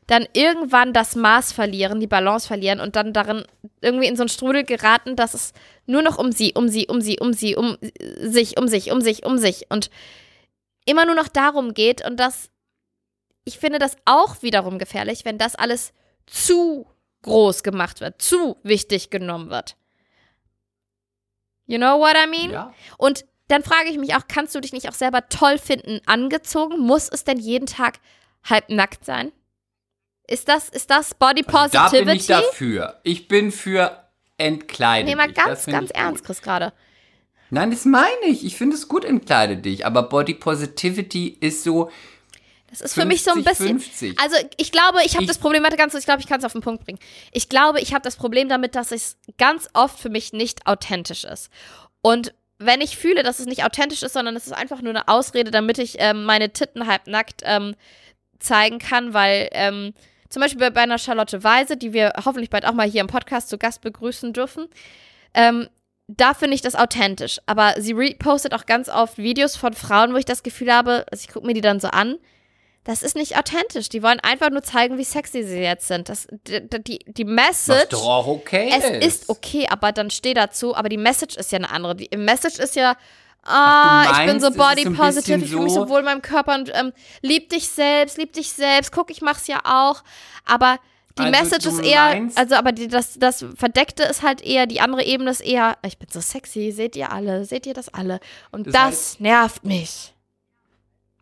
[0.08, 3.46] dann irgendwann das Maß verlieren, die Balance verlieren und dann darin
[3.82, 5.54] irgendwie in so einen Strudel geraten, dass es
[5.86, 7.78] nur noch um sie, um sie, um sie, um sie, um
[8.20, 9.90] sich, um sich, um sich, um sich und
[10.86, 12.50] immer nur noch darum geht und das,
[13.46, 15.94] ich finde das auch wiederum gefährlich, wenn das alles
[16.26, 16.86] zu
[17.22, 19.76] groß gemacht wird, zu wichtig genommen wird.
[21.66, 22.52] You know what I mean?
[22.52, 22.74] Ja.
[22.98, 26.80] Und dann frage ich mich auch, kannst du dich nicht auch selber toll finden, angezogen?
[26.80, 28.00] Muss es denn jeden Tag
[28.44, 29.32] halb nackt sein?
[30.34, 32.06] Ist das, ist das Body Also da Positivity?
[32.06, 33.00] bin ich dafür.
[33.04, 34.04] Ich bin für
[34.40, 35.36] entkleide nee, mal dich.
[35.36, 36.26] Ganz, ganz ernst.
[36.26, 36.74] Chris, gerade.
[37.52, 38.44] Nein, das meine ich.
[38.44, 39.86] Ich finde es gut, entkleide dich.
[39.86, 41.92] Aber Body Positivity ist so
[42.72, 43.80] Das ist für mich so ein bisschen.
[43.80, 44.20] 50.
[44.20, 46.54] Also ich glaube, ich habe das Problem, warte ganz ich glaube, ich kann es auf
[46.54, 46.98] den Punkt bringen.
[47.32, 51.26] Ich glaube, ich habe das Problem damit, dass es ganz oft für mich nicht authentisch
[51.26, 51.52] ist.
[52.02, 55.08] Und wenn ich fühle, dass es nicht authentisch ist, sondern es ist einfach nur eine
[55.08, 57.76] Ausrede, damit ich ähm, meine Titten halbnackt ähm,
[58.40, 59.94] zeigen kann, weil ähm,
[60.34, 63.50] zum Beispiel bei, einer Charlotte Weise, die wir hoffentlich bald auch mal hier im Podcast
[63.50, 64.68] zu Gast begrüßen dürfen,
[65.36, 65.70] ähm,
[66.08, 67.40] da finde ich das authentisch.
[67.46, 71.24] Aber sie repostet auch ganz oft Videos von Frauen, wo ich das Gefühl habe, also
[71.24, 72.18] ich gucke mir die dann so an,
[72.84, 73.90] das ist nicht authentisch.
[73.90, 76.10] Die wollen einfach nur zeigen, wie sexy sie jetzt sind.
[76.10, 77.90] Das, die, die, die Was Message.
[77.90, 80.76] doch auch okay Es ist okay, aber dann steh dazu.
[80.76, 81.96] Aber die Message ist ja eine andere.
[81.96, 82.98] Die Message ist ja,
[83.46, 86.72] ah, ich bin so body positive, ich fühle mich so- wohl in meinem Körper und
[86.74, 88.92] ähm, lieb dich selbst, lieb dich selbst.
[88.92, 90.04] Guck, ich mach's ja auch.
[90.46, 90.78] Aber
[91.18, 94.82] die Also, Message ist eher, also aber die, das, das Verdeckte ist halt eher, die
[94.82, 98.20] andere Ebene ist eher, ich bin so sexy, seht ihr alle, seht ihr das alle?
[98.52, 98.84] Und Das das,
[99.18, 100.13] heißt- nervt mich.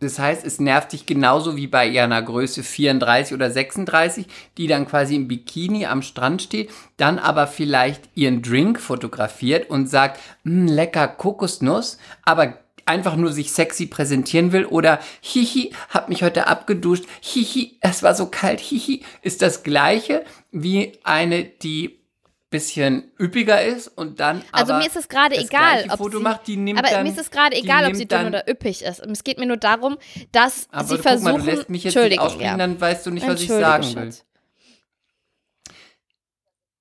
[0.01, 4.25] Das heißt, es nervt dich genauso wie bei ihrer Größe 34 oder 36,
[4.57, 9.87] die dann quasi im Bikini am Strand steht, dann aber vielleicht ihren Drink fotografiert und
[9.87, 16.23] sagt, "Mm, lecker Kokosnuss, aber einfach nur sich sexy präsentieren will oder hihi, hab mich
[16.23, 22.00] heute abgeduscht, hihi, es war so kalt, hihi, ist das gleiche wie eine, die
[22.51, 26.47] bisschen üppiger ist und dann Also mir ist es gerade egal, ob Foto sie, macht,
[26.47, 28.99] die nimmt aber dann, mir ist es gerade egal, ob sie dünn oder üppig ist.
[28.99, 29.97] Es geht mir nur darum,
[30.33, 31.31] dass aber sie versuchen.
[31.31, 32.57] mal, du lässt mich jetzt nicht aussprechen, ja.
[32.57, 33.93] dann weißt du nicht, was ich sagen will.
[33.93, 34.25] Schatz.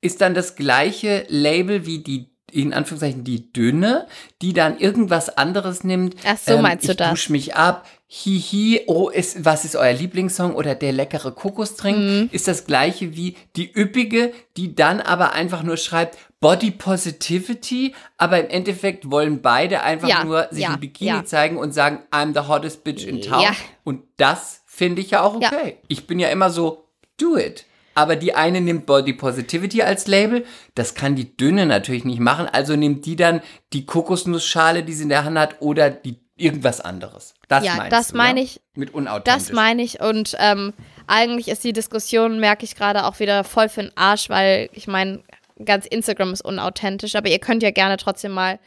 [0.00, 4.08] ist dann das gleiche Label wie die in Anführungszeichen die dünne,
[4.42, 6.16] die dann irgendwas anderes nimmt.
[6.26, 7.10] Ach so, meinst du ich das?
[7.10, 7.86] dusch mich ab.
[8.12, 11.96] Hihi, oh, ist, was ist euer Lieblingssong oder der leckere Kokostrink?
[11.96, 12.28] Mhm.
[12.32, 18.40] Ist das gleiche wie die üppige, die dann aber einfach nur schreibt Body Positivity, aber
[18.40, 21.24] im Endeffekt wollen beide einfach Ja, nur sich ja, im Bikini ja.
[21.24, 23.44] zeigen und sagen, I'm the hottest bitch in town.
[23.84, 25.76] Und das finde ich ja auch okay.
[25.86, 27.64] Ich bin ja immer so, do it.
[27.94, 30.44] Aber die eine nimmt Body Positivity als Label.
[30.74, 32.46] Das kann die dünne natürlich nicht machen.
[32.50, 33.40] Also nimmt die dann
[33.72, 37.34] die Kokosnussschale, die sie in der Hand hat, oder die irgendwas anderes.
[37.48, 38.44] Das Ja, meinst das du, meine ja?
[38.46, 39.32] ich- Mit unauthentisch.
[39.48, 40.72] Das meine ich und ähm,
[41.06, 44.86] eigentlich ist die Diskussion, merke ich gerade, auch wieder voll für den Arsch, weil ich
[44.86, 45.22] meine,
[45.64, 48.58] ganz Instagram ist unauthentisch, aber ihr könnt ja gerne trotzdem mal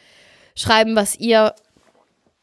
[0.56, 1.54] schreiben, was ihr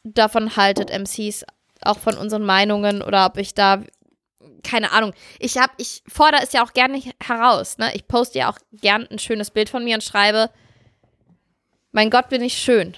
[0.03, 1.45] davon haltet, MCs,
[1.83, 3.81] auch von unseren Meinungen oder ob ich da
[4.63, 5.13] keine Ahnung.
[5.39, 7.77] Ich habe, ich fordere es ja auch gerne heraus.
[7.79, 7.91] Ne?
[7.95, 10.49] Ich poste ja auch gern ein schönes Bild von mir und schreibe,
[11.91, 12.95] mein Gott, bin ich schön.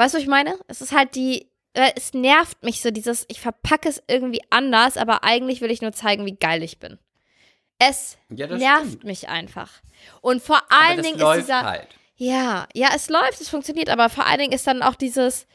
[0.00, 0.58] Weißt du, was ich meine?
[0.66, 4.96] Es ist halt die, äh, es nervt mich so, dieses, ich verpacke es irgendwie anders,
[4.96, 6.98] aber eigentlich will ich nur zeigen, wie geil ich bin.
[7.78, 9.04] Es Ja, nervt stimmt.
[9.04, 9.70] mich einfach.
[10.22, 11.62] Und vor allen Dingen ist dieser.
[11.62, 11.88] halt.
[12.16, 15.46] Ja, ja, es läuft, es funktioniert, aber vor allen Dingen ist dann auch dieses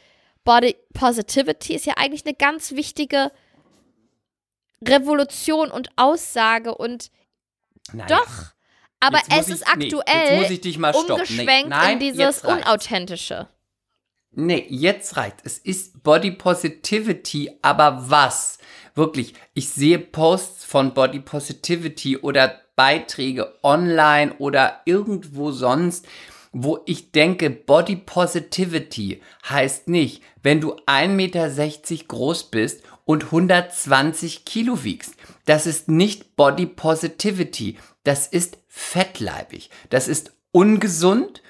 [0.44, 3.32] Body Positivity ist ja eigentlich eine ganz wichtige
[4.88, 7.10] Revolution und Aussage und
[7.94, 8.08] Naja.
[8.18, 8.54] doch.
[9.00, 10.48] Aber Jetzt es ich- ist nee, aktuell.
[10.50, 12.44] Nee, umgeschwenkt nein, in dieses.
[12.44, 13.48] Unauthentische.
[14.36, 15.38] Nee, jetzt reicht.
[15.44, 18.58] Es ist Body Positivity, aber was?
[18.94, 26.06] Wirklich, ich sehe Posts von Body Positivity oder Beiträge online oder irgendwo sonst,
[26.52, 31.50] wo ich denke, Body Positivity heißt nicht, wenn du 1,60 Meter
[32.08, 35.16] groß bist und 120 Kilo wiegst.
[35.46, 37.78] Das ist nicht Body Positivity.
[38.04, 39.70] Das ist fettleibig.
[39.90, 41.42] Das ist ungesund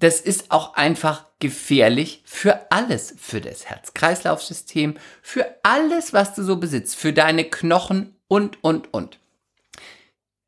[0.00, 6.56] das ist auch einfach gefährlich für alles, für das Herz-Kreislauf-System, für alles, was du so
[6.56, 9.18] besitzt, für deine Knochen und, und, und.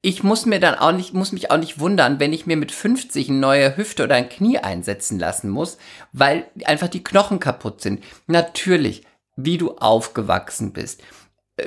[0.02, 2.72] Ich muss mir dann auch nicht, muss mich auch nicht wundern, wenn ich mir mit
[2.72, 5.78] 50 eine neue Hüfte oder ein Knie einsetzen lassen muss,
[6.12, 8.02] weil einfach die Knochen kaputt sind.
[8.26, 9.04] Natürlich,
[9.36, 11.02] wie du aufgewachsen bist,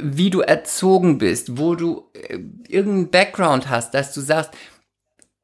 [0.02, 4.52] wie du erzogen bist, wo du äh, irgendeinen Background hast, dass du sagst,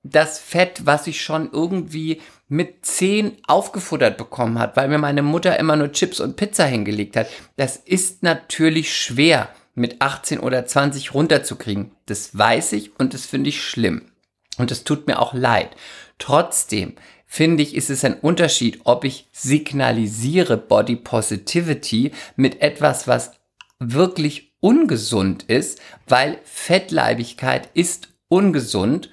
[0.04, 2.22] das Fett, was ich schon irgendwie
[2.52, 7.16] mit 10 aufgefuttert bekommen hat, weil mir meine Mutter immer nur Chips und Pizza hingelegt
[7.16, 11.92] hat, das ist natürlich schwer mit 18 oder 20 runterzukriegen.
[12.08, 14.12] Das weiß ich und das finde ich schlimm.
[14.58, 15.70] Und es tut mir auch leid.
[16.18, 16.96] Trotzdem
[17.26, 23.32] finde ich, ist es ein Unterschied, ob ich signalisiere Body Positivity mit etwas, was
[23.80, 29.10] wirklich ungesund ist, weil Fettleibigkeit ist ungesund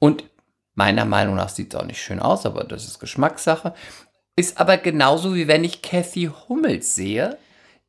[0.00, 0.24] und
[0.74, 3.74] meiner Meinung nach sieht es auch nicht schön aus, aber das ist Geschmackssache.
[4.36, 7.36] Ist aber genauso wie wenn ich Kathy Hummels sehe,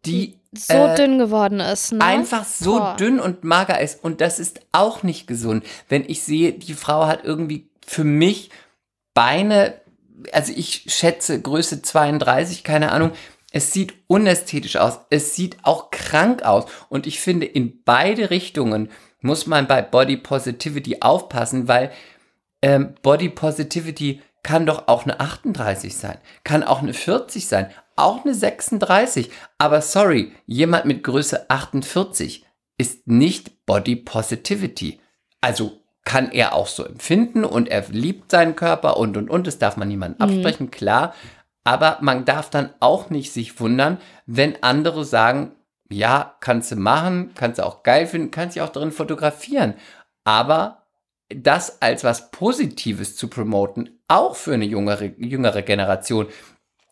[0.05, 2.01] die So äh, dünn geworden ist, ne?
[2.01, 2.95] einfach so Boah.
[2.97, 4.03] dünn und mager ist.
[4.03, 5.65] Und das ist auch nicht gesund.
[5.87, 8.49] Wenn ich sehe, die Frau hat irgendwie für mich
[9.13, 9.75] Beine,
[10.31, 13.11] also ich schätze Größe 32, keine Ahnung.
[13.51, 14.99] Es sieht unästhetisch aus.
[15.09, 16.65] Es sieht auch krank aus.
[16.89, 18.89] Und ich finde, in beide Richtungen
[19.21, 21.91] muss man bei Body Positivity aufpassen, weil
[22.63, 28.25] ähm, Body Positivity kann doch auch eine 38 sein, kann auch eine 40 sein, auch
[28.25, 29.29] eine 36.
[29.57, 32.45] Aber sorry, jemand mit Größe 48
[32.77, 34.99] ist nicht Body Positivity.
[35.41, 39.45] Also kann er auch so empfinden und er liebt seinen Körper und und und.
[39.47, 41.13] Das darf man niemandem absprechen, klar.
[41.63, 45.53] Aber man darf dann auch nicht sich wundern, wenn andere sagen,
[45.89, 49.75] ja, kannst du machen, kannst du auch geil finden, kannst dich auch drin fotografieren.
[50.25, 50.82] Aber
[51.29, 56.27] das als was Positives zu promoten, auch für eine jüngere, jüngere Generation,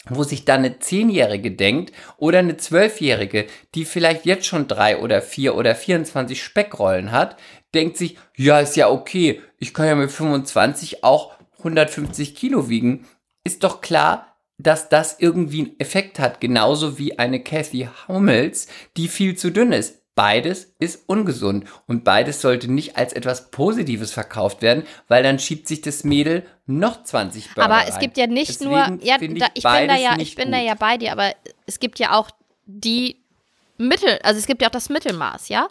[0.09, 5.21] wo sich dann eine Zehnjährige denkt oder eine Zwölfjährige, die vielleicht jetzt schon drei oder
[5.21, 7.37] vier oder 24 Speckrollen hat,
[7.73, 13.05] denkt sich, ja, ist ja okay, ich kann ja mit 25 auch 150 Kilo wiegen.
[13.43, 18.67] Ist doch klar, dass das irgendwie einen Effekt hat, genauso wie eine Kathy Hummels,
[18.97, 20.00] die viel zu dünn ist.
[20.13, 25.69] Beides ist ungesund und beides sollte nicht als etwas Positives verkauft werden, weil dann schiebt
[25.69, 29.39] sich das Mädel noch 20 Burger Aber es gibt ja nicht Deswegen nur, ja, finde
[29.39, 30.67] da, ich bin da ja, ich bin da gut.
[30.67, 31.31] ja bei dir, aber
[31.65, 32.29] es gibt ja auch
[32.65, 33.23] die
[33.77, 35.67] Mittel, also es gibt ja auch das Mittelmaß, ja?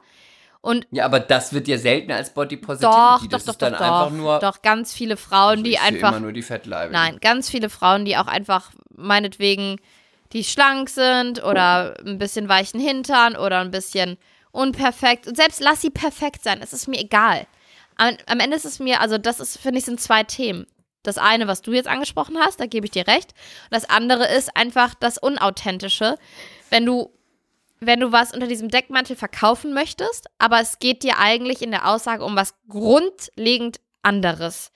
[0.62, 2.96] Und Ja, aber das wird ja selten als Body Positivity.
[2.96, 4.38] doch, doch, das doch, ist dann doch, einfach doch, nur.
[4.40, 6.92] doch, ganz viele Frauen, die ich sehe einfach, immer nur die Fettleibe.
[6.92, 9.80] nein, ganz viele Frauen, die auch einfach meinetwegen,
[10.32, 14.16] die schlank sind oder ein bisschen weichen Hintern oder ein bisschen
[14.52, 15.26] unperfekt.
[15.26, 17.46] Und selbst lass sie perfekt sein, es ist mir egal.
[17.96, 20.66] Am, am Ende ist es mir, also das ist, finde ich, sind zwei Themen.
[21.02, 23.32] Das eine, was du jetzt angesprochen hast, da gebe ich dir recht.
[23.64, 26.16] Und das andere ist einfach das Unauthentische.
[26.68, 27.10] Wenn du,
[27.80, 31.88] wenn du was unter diesem Deckmantel verkaufen möchtest, aber es geht dir eigentlich in der
[31.88, 34.72] Aussage um was grundlegend anderes.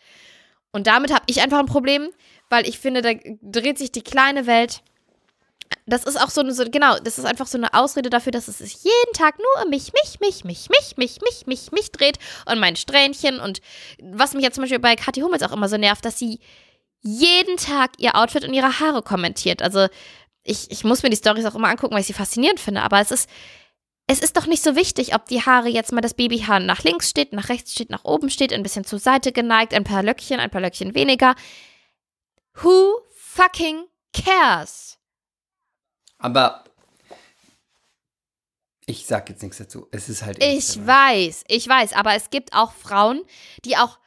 [0.72, 2.08] Und damit habe ich einfach ein Problem,
[2.48, 4.82] weil ich finde, da dreht sich die kleine Welt.
[5.86, 8.48] Das ist auch so eine, so, genau, das ist einfach so eine Ausrede dafür, dass
[8.48, 11.92] es sich jeden Tag nur um mich, mich, mich, mich, mich, mich, mich, mich, mich
[11.92, 13.60] dreht und mein Strähnchen und
[14.00, 16.40] was mich jetzt zum Beispiel bei Kathi Hummels auch immer so nervt, dass sie
[17.02, 19.60] jeden Tag ihr Outfit und ihre Haare kommentiert.
[19.60, 19.88] Also
[20.42, 23.00] ich, ich muss mir die Storys auch immer angucken, weil ich sie faszinierend finde, aber
[23.00, 23.28] es ist,
[24.06, 27.10] es ist doch nicht so wichtig, ob die Haare jetzt mal das Babyhaar nach links
[27.10, 30.40] steht, nach rechts steht, nach oben steht, ein bisschen zur Seite geneigt, ein paar Löckchen,
[30.40, 31.34] ein paar Löckchen weniger.
[32.62, 34.93] Who fucking cares?
[36.24, 36.64] Aber
[38.86, 39.88] ich sag jetzt nichts dazu.
[39.90, 40.42] Es ist halt.
[40.42, 43.20] Ich weiß, ich weiß, aber es gibt auch Frauen,
[43.66, 43.98] die auch,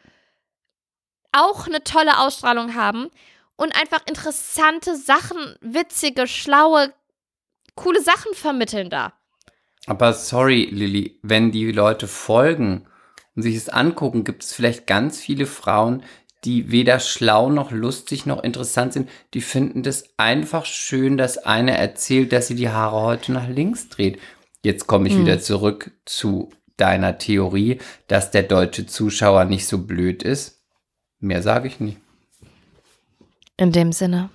[1.31, 3.11] auch eine tolle Ausstrahlung haben
[3.55, 6.91] und einfach interessante Sachen, witzige, schlaue,
[7.75, 9.13] coole Sachen vermitteln da.
[9.85, 12.87] Aber sorry, Lilly, wenn die Leute folgen
[13.35, 16.03] und sich es angucken, gibt es vielleicht ganz viele Frauen,
[16.47, 19.09] die weder schlau noch lustig noch interessant sind.
[19.33, 23.89] Die finden das einfach schön, dass eine erzählt, dass sie die Haare heute nach links
[23.89, 24.17] dreht.
[24.63, 25.21] Jetzt komme ich Hm.
[25.25, 30.61] wieder zurück zu deiner Theorie, dass der deutsche Zuschauer nicht so blöd ist.
[31.19, 31.97] Mehr sage ich nicht.
[33.57, 34.29] In dem Sinne.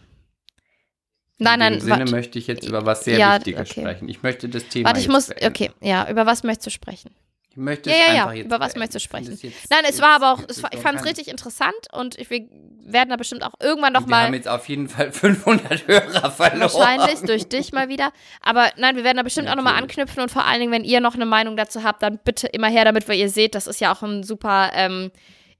[1.38, 2.10] Nein, In nein, dem Sinne warte.
[2.12, 3.80] möchte ich jetzt über was sehr Ja, Wichtiges okay.
[3.80, 4.08] sprechen.
[4.10, 5.28] Ich möchte das Thema Warte, ich muss.
[5.28, 5.46] beenden.
[5.46, 7.10] Okay, ja, über was möchtest du sprechen?
[7.52, 8.32] Ich möchte Ja, ja, ja.
[8.32, 9.38] jetzt Über was möchtest du sprechen?
[9.68, 12.46] Nein, es war aber auch, es war, ich fand es richtig interessant und ich, wir
[12.84, 14.34] werden da bestimmt auch irgendwann noch Wir haben mal.
[14.36, 16.60] jetzt auf jeden Fall 500 Hörer verloren.
[16.72, 18.10] Wahrscheinlich durch dich mal wieder.
[18.40, 19.98] Aber nein, wir werden da bestimmt auch nochmal Natürlich.
[19.98, 22.68] anknüpfen und vor allen Dingen, wenn ihr noch eine Meinung dazu habt, dann bitte immer
[22.68, 25.10] her damit, weil ihr seht, das ist ja auch ein super ähm,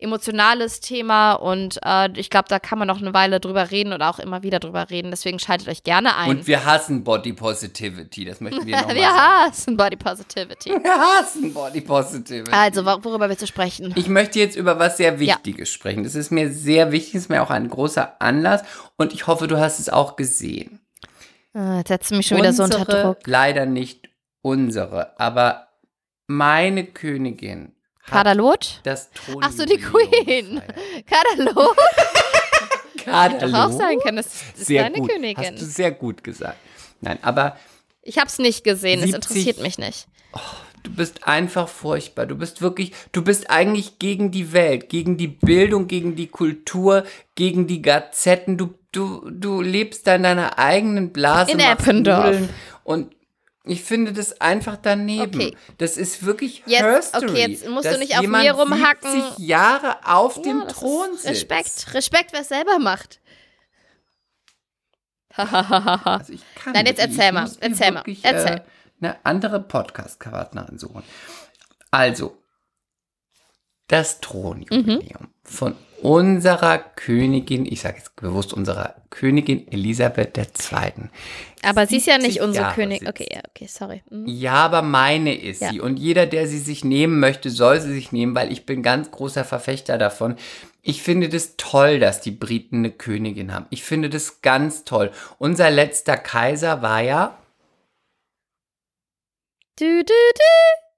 [0.02, 4.10] emotionales Thema und äh, ich glaube, da kann man noch eine Weile drüber reden oder
[4.10, 5.10] auch immer wieder drüber reden.
[5.10, 6.28] Deswegen schaltet euch gerne ein.
[6.30, 9.16] Und wir hassen Body Positivity, das möchten wir nochmal wir sagen.
[9.50, 10.70] hassen Body Positivity.
[10.82, 12.50] Wir hassen Body Positivity.
[12.52, 13.92] Also, wor- worüber willst du sprechen?
[13.96, 16.02] Ich möchte jetzt über was sehr Wichtiges sprechen.
[16.04, 18.62] Das ist mir sehr wichtig, ist mir auch ein großer Anlass
[18.96, 20.80] und ich hoffe, du hast es auch gesehen.
[21.54, 23.18] Ah, Jetzt setzt du mich schon wieder so unter Unsere- Druck.
[23.26, 24.08] Leider nicht
[24.42, 25.68] unsere, aber
[26.26, 27.72] meine Königin
[28.02, 28.80] hat Kaderlot?
[28.82, 29.42] das Thron.
[29.44, 30.60] Ach so, die Queen.
[31.06, 31.76] Kaderlot?
[33.40, 35.10] Doch auch sein können, das ist Sehr deine gut.
[35.10, 35.54] Königin.
[35.54, 36.56] Hast du sehr gut gesagt.
[37.00, 37.56] Nein, aber
[38.02, 40.06] Ich hab's nicht gesehen, es 70 interessiert mich nicht.
[40.82, 42.26] Du bist einfach furchtbar.
[42.26, 47.04] Du bist wirklich, du bist eigentlich gegen die Welt, gegen die Bildung, gegen die Kultur,
[47.34, 48.56] gegen die Gazetten.
[48.56, 51.52] Du, du, du lebst da in deiner eigenen Blase.
[51.52, 52.36] In Eppendorf.
[52.84, 53.14] Und
[53.64, 55.40] ich finde das einfach daneben.
[55.40, 55.56] Okay.
[55.78, 59.12] Das ist wirklich Jetzt- Herstory, okay, jetzt musst du nicht auf mir rumhacken.
[59.12, 61.28] 70 Jahre auf dem Ja, das Thron sitzt.
[61.28, 63.20] Respekt, Respekt, wer es selber macht.
[65.36, 68.56] Also ich kann Nein, jetzt wirklich- erzähl ich mal, erzähl mal, wirklich, erzähl.
[68.56, 68.60] Äh,
[69.00, 71.02] eine andere Podcast-Partnerin suchen.
[71.90, 72.36] Also,
[73.92, 75.28] das Thronjubiläum Mhm.
[75.42, 81.08] von unserer Königin, ich sage jetzt bewusst unserer Königin Elisabeth II.
[81.62, 83.08] Aber sie ist ja nicht 70 unsere Jahre Königin.
[83.08, 84.02] Okay, ja, okay, sorry.
[84.10, 84.26] Mhm.
[84.26, 85.70] Ja, aber meine ist Ja.
[85.70, 85.80] sie.
[85.80, 89.12] Und jeder, der sie sich nehmen möchte, soll sie sich nehmen, weil ich bin ganz
[89.12, 90.34] großer Verfechter davon.
[90.82, 93.66] Ich finde das toll, dass die Briten eine Königin haben.
[93.70, 95.12] Ich finde das ganz toll.
[95.38, 97.38] Unser letzter Kaiser war ja
[99.78, 100.91] Du, du, du.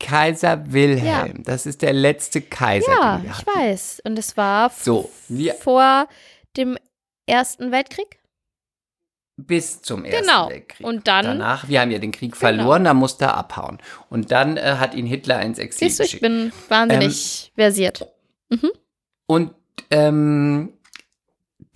[0.00, 1.44] Kaiser Wilhelm.
[1.44, 4.00] Das ist der letzte Kaiser, Ja, den wir ich weiß.
[4.04, 6.08] Und es war So, wir vor
[6.56, 6.76] dem
[7.26, 8.18] Ersten Weltkrieg.
[9.36, 10.48] bis zum Ersten Genau.
[10.50, 10.86] Weltkrieg.
[10.86, 13.78] Und dann- Danach, wir haben ja den Krieg verloren, da musste er abhauen.
[14.10, 16.22] Und dann äh, hat ihn Hitler ins Exil Siehst du, ich geschickt.
[16.22, 18.06] bin wahnsinnig versiert.
[19.26, 19.52] Und
[19.90, 20.72] ähm,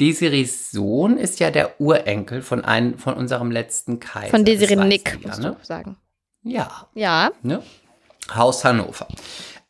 [0.00, 4.30] Desirees Sohn ist ja der Urenkel von einem von unserem letzten Kaiser.
[4.30, 5.56] Von Desiree Nick, ja, musst ne?
[5.58, 5.96] du sagen.
[6.42, 7.30] Ja, Ja.
[7.42, 7.62] ne?
[8.34, 9.08] Haus Hannover.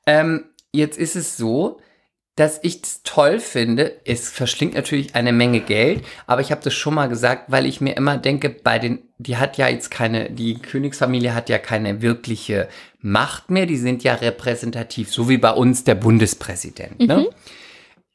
[0.06, 1.80] Ähm, jetzt ist es so,
[2.36, 4.00] dass ich es toll finde.
[4.04, 7.80] Es verschlingt natürlich eine Menge Geld, aber ich habe das schon mal gesagt, weil ich
[7.80, 12.02] mir immer denke, bei den, die hat ja jetzt keine, die Königsfamilie hat ja keine
[12.02, 12.68] wirkliche
[13.00, 16.98] Macht mehr, die sind ja repräsentativ, so wie bei uns der Bundespräsident.
[17.00, 17.18] Ne?
[17.18, 17.26] Mhm.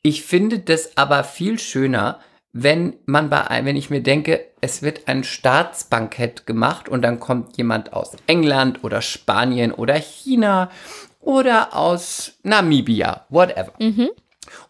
[0.01, 2.19] Ich finde das aber viel schöner,
[2.51, 7.57] wenn man bei, wenn ich mir denke, es wird ein Staatsbankett gemacht und dann kommt
[7.57, 10.71] jemand aus England oder Spanien oder China
[11.19, 13.73] oder aus Namibia, whatever.
[13.79, 14.09] Mhm.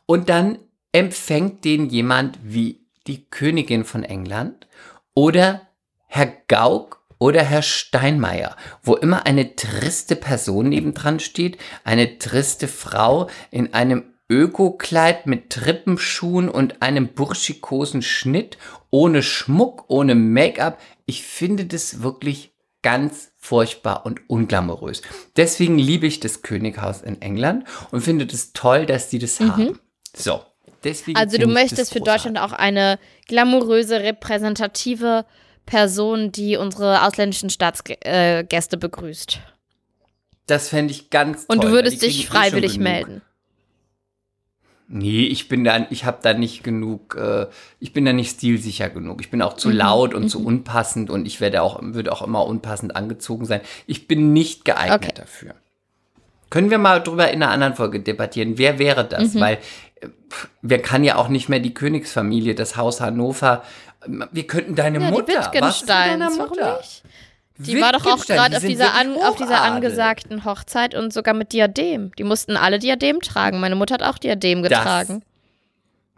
[0.05, 0.59] Und dann
[0.91, 4.67] empfängt den jemand wie die Königin von England
[5.13, 5.61] oder
[6.07, 13.29] Herr Gauck oder Herr Steinmeier, wo immer eine triste Person nebendran steht, eine triste Frau
[13.51, 18.57] in einem Öko-Kleid mit Trippenschuhen und einem burschikosen Schnitt,
[18.91, 20.79] ohne Schmuck, ohne Make-up.
[21.05, 22.51] Ich finde das wirklich
[22.81, 25.01] ganz furchtbar und unglamourös.
[25.35, 29.79] Deswegen liebe ich das Könighaus in England und finde das toll, dass die das haben.
[30.15, 30.41] So.
[30.83, 31.99] Deswegen Also du möchtest für.
[31.99, 35.25] Deutschland auch eine glamouröse, repräsentative
[35.65, 39.39] Person, die unsere ausländischen Staatsgäste Gäste begrüßt.
[40.45, 41.57] Das fände ich ganz toll.
[41.57, 43.21] Und du würdest dich eh freiwillig melden.
[44.91, 47.45] Nee, ich bin da, ich habe da nicht genug, äh,
[47.79, 49.21] ich bin da nicht stilsicher genug.
[49.21, 52.23] Ich bin auch Mhm, zu laut und zu unpassend und ich werde auch, würde auch
[52.23, 53.61] immer unpassend angezogen sein.
[53.85, 55.13] Ich bin nicht geeignet Okay.
[55.15, 55.53] dafür.
[56.49, 58.57] Können wir mal drüber in einer anderen Folge debattieren?
[58.57, 59.35] Wer wäre das?
[59.35, 59.39] Mhm.
[59.41, 59.57] Weil
[60.01, 60.07] äh,
[60.63, 63.63] wir kann ja auch nicht mehr die Königsfamilie, das Haus Hannover.
[64.31, 65.51] Wir könnten deine Ja, Mutter.
[65.59, 66.77] Was ist mit deiner Wittgensteins, warum Mutter?
[66.77, 67.03] nicht?
[67.59, 71.51] Die war doch auch gerade auf dieser, an, auf dieser angesagten Hochzeit und sogar mit
[71.51, 72.11] Diadem.
[72.17, 73.59] Die mussten alle Diadem tragen.
[73.59, 75.23] Meine Mutter hat auch Diadem getragen.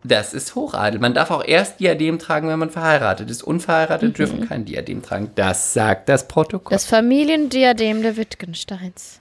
[0.04, 1.00] Das ist Hochadel.
[1.00, 3.44] Man darf auch erst Diadem tragen, wenn man verheiratet ist.
[3.44, 4.14] Unverheiratete Mhm.
[4.14, 5.32] dürfen kein Diadem tragen.
[5.36, 6.76] Das sagt das Protokoll.
[6.76, 9.20] Das Familiendiadem der Wittgensteins.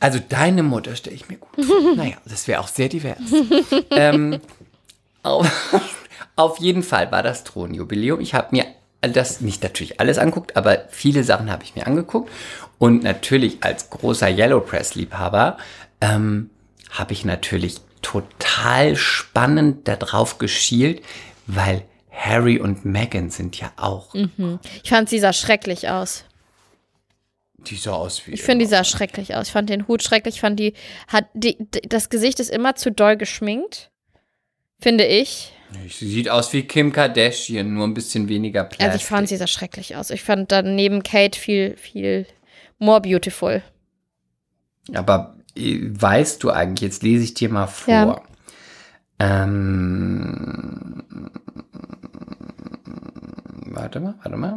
[0.00, 1.94] also deine Mutter stelle ich mir gut vor.
[1.96, 3.18] naja, das wäre auch sehr divers.
[3.90, 4.40] ähm,
[5.22, 5.50] auf,
[6.36, 8.20] auf jeden Fall war das Thronjubiläum.
[8.20, 8.64] Ich habe mir
[9.12, 12.30] das nicht natürlich alles anguckt, aber viele Sachen habe ich mir angeguckt.
[12.78, 15.58] Und natürlich als großer Yellow Press-Liebhaber
[16.00, 16.50] ähm,
[16.90, 21.02] habe ich natürlich total spannend darauf geschielt,
[21.46, 24.14] weil Harry und Meghan sind ja auch.
[24.82, 26.24] Ich fand sie sah schrecklich aus.
[27.58, 28.32] Die sah aus wie.
[28.32, 29.46] Ich finde, die sah schrecklich aus.
[29.48, 30.36] Ich fand den Hut schrecklich.
[30.36, 30.74] Ich fand die,
[31.08, 31.56] hat die,
[31.88, 33.90] das Gesicht ist immer zu doll geschminkt.
[34.80, 35.53] Finde ich.
[35.88, 38.86] Sie sieht aus wie Kim Kardashian, nur ein bisschen weniger Plastik.
[38.86, 40.10] Also ich fand, sie sah schrecklich aus.
[40.10, 42.26] Ich fand dann neben Kate viel, viel
[42.78, 43.62] more beautiful.
[44.92, 47.92] Aber äh, weißt du eigentlich, jetzt lese ich dir mal vor.
[47.92, 48.22] Ja.
[49.18, 51.02] Ähm,
[53.66, 54.54] warte mal, warte mal.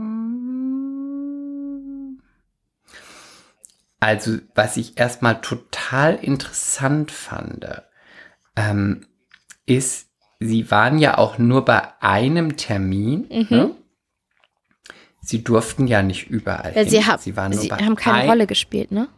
[3.99, 7.65] Also, was ich erstmal total interessant fand,
[8.55, 9.05] ähm,
[9.65, 10.07] ist,
[10.39, 13.27] sie waren ja auch nur bei einem Termin.
[13.31, 13.47] Mhm.
[13.49, 13.71] Ne?
[15.21, 16.89] Sie durften ja nicht überall Ja, hin.
[16.89, 19.09] sie, hab, sie waren nur sie bei haben keine ein- Rolle gespielt, ne?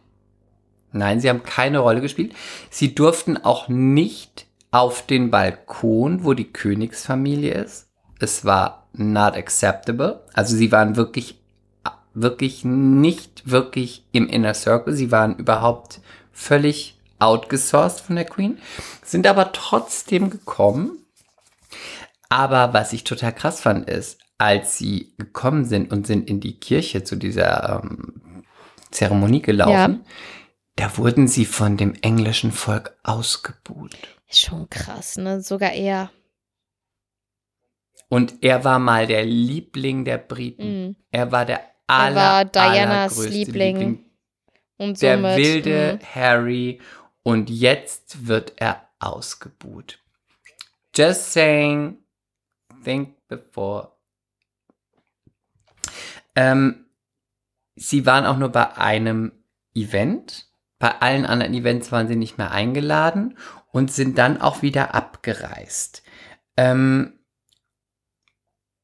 [0.92, 2.34] Nein, sie haben keine Rolle gespielt.
[2.68, 7.88] Sie durften auch nicht auf den Balkon, wo die Königsfamilie ist.
[8.18, 10.24] Es war not acceptable.
[10.34, 11.38] Also sie waren wirklich,
[12.12, 14.94] wirklich nicht wirklich im Inner Circle.
[14.94, 16.00] Sie waren überhaupt
[16.32, 18.58] völlig outgesourced von der Queen,
[19.04, 20.99] sind aber trotzdem gekommen.
[22.28, 26.58] Aber was ich total krass fand, ist, als sie gekommen sind und sind in die
[26.58, 28.44] Kirche zu dieser ähm,
[28.90, 30.04] Zeremonie gelaufen,
[30.76, 33.96] da wurden sie von dem englischen Volk ausgebuht.
[34.28, 35.42] Ist schon krass, ne?
[35.42, 36.10] Sogar er.
[38.08, 40.86] Und er war mal der Liebling der Briten.
[40.86, 40.96] Mhm.
[41.10, 44.04] Er war der Er aller, war Dianas allergrößte Liebling.
[44.78, 45.36] Und Der somit.
[45.36, 46.06] wilde mhm.
[46.14, 46.80] Harry.
[47.22, 49.98] Und jetzt wird er ausgebuht.
[51.00, 51.96] Just saying,
[52.84, 53.88] think before.
[56.36, 56.90] Ähm,
[57.74, 59.32] sie waren auch nur bei einem
[59.74, 60.50] Event.
[60.78, 63.38] Bei allen anderen Events waren sie nicht mehr eingeladen
[63.72, 66.02] und sind dann auch wieder abgereist.
[66.58, 67.18] Ähm,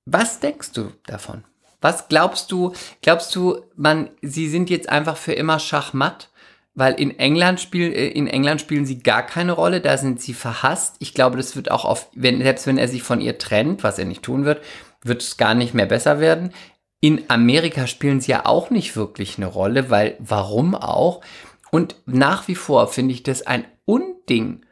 [0.07, 1.45] was denkst du davon?
[1.83, 2.73] Was glaubst du?
[3.03, 6.31] Glaubst du, man, sie sind jetzt einfach für immer Schachmatt?
[6.77, 10.35] Weil in England spielen, äh, in England spielen sie gar keine Rolle, da sind sie
[10.35, 10.97] verhasst.
[11.01, 13.99] Ich glaube, das wird auch auf, wenn, selbst wenn er sich von ihr trennt, was
[13.99, 14.63] er nicht tun wird,
[15.03, 16.53] wird es gar nicht mehr besser werden.
[17.01, 21.23] In Amerika spielen sie ja auch nicht wirklich eine Rolle, weil warum auch?
[21.71, 24.65] Und nach wie vor finde ich das ein Unding,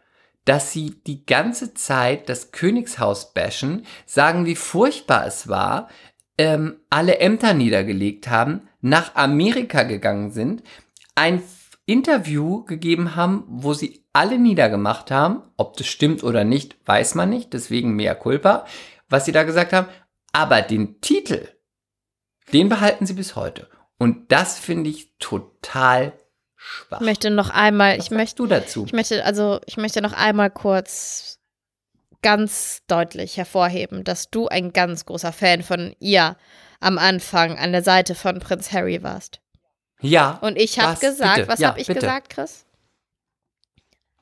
[0.45, 5.89] dass sie die ganze Zeit das Königshaus bashen, sagen, wie furchtbar es war,
[6.37, 10.63] ähm, alle Ämter niedergelegt haben, nach Amerika gegangen sind,
[11.15, 11.43] ein
[11.87, 15.43] Interview gegeben haben, wo sie alle niedergemacht haben.
[15.57, 17.53] Ob das stimmt oder nicht, weiß man nicht.
[17.53, 18.67] Deswegen mehr Culpa,
[19.09, 19.89] was sie da gesagt haben.
[20.33, 21.49] Aber den Titel,
[22.53, 23.69] den behalten sie bis heute.
[23.99, 26.13] Und das finde ich total
[26.57, 27.01] schwach.
[27.01, 28.85] Ich möchte noch einmal, was ich möchte, du dazu?
[28.87, 31.39] ich möchte, also ich möchte noch einmal kurz
[32.23, 36.37] ganz deutlich hervorheben, dass du ein ganz großer Fan von ihr
[36.81, 39.41] am Anfang an der Seite von Prinz Harry warst.
[40.05, 40.39] Ja.
[40.43, 41.49] Und ich habe gesagt, Bitte.
[41.49, 42.01] was Ja, habe ich bitte.
[42.01, 42.65] gesagt, Chris?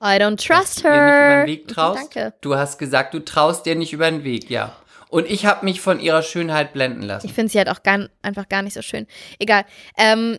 [0.00, 1.44] I don't trust nicht her.
[1.44, 2.00] den Weg traust.
[2.00, 2.34] Danke.
[2.40, 4.76] Du hast gesagt, du traust dir nicht über den Weg, ja.
[5.08, 7.26] Und ich habe mich von ihrer Schönheit blenden lassen.
[7.26, 9.06] Ich finde sie halt auch gar, einfach gar nicht so schön.
[9.38, 9.64] Egal.
[9.96, 10.38] Ähm,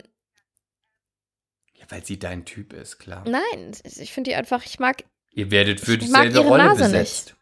[1.74, 3.24] ja, weil sie dein Typ ist, klar.
[3.26, 7.36] nein, ich finde die einfach, ich mag, Ihr werdet für dieselbe Rolle Nase besetzt.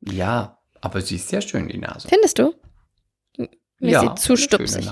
[0.00, 2.08] Ja, aber sie ist sehr schön, die Nase.
[2.08, 2.54] findest du?
[3.36, 3.48] Mir
[3.90, 4.86] ja, ist sie zu stupsig.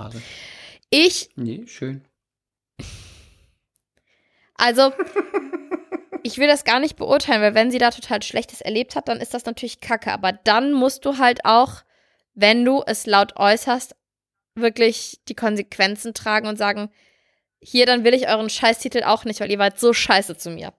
[0.91, 2.05] Ich, Nee, schön.
[4.57, 4.93] Also,
[6.23, 9.21] ich will das gar nicht beurteilen, weil wenn sie da total Schlechtes erlebt hat, dann
[9.21, 10.13] ist das natürlich kacke.
[10.13, 11.83] Aber dann musst du halt auch,
[12.35, 13.95] wenn du es laut äußerst,
[14.55, 16.91] wirklich die Konsequenzen tragen und sagen,
[17.61, 20.73] hier, dann will ich euren Scheißtitel auch nicht, weil ihr wart so scheiße zu mir.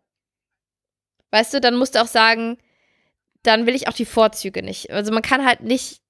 [1.31, 2.57] Weißt du, dann musst du auch sagen,
[3.43, 4.91] dann will ich auch die Vorzüge nicht.
[4.91, 6.01] Also man kann halt nicht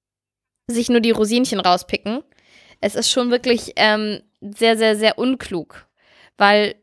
[0.68, 2.22] sich nur die Rosinchen rauspicken.
[2.80, 5.88] Es ist schon wirklich ähm, sehr, sehr, sehr unklug,
[6.36, 6.76] weil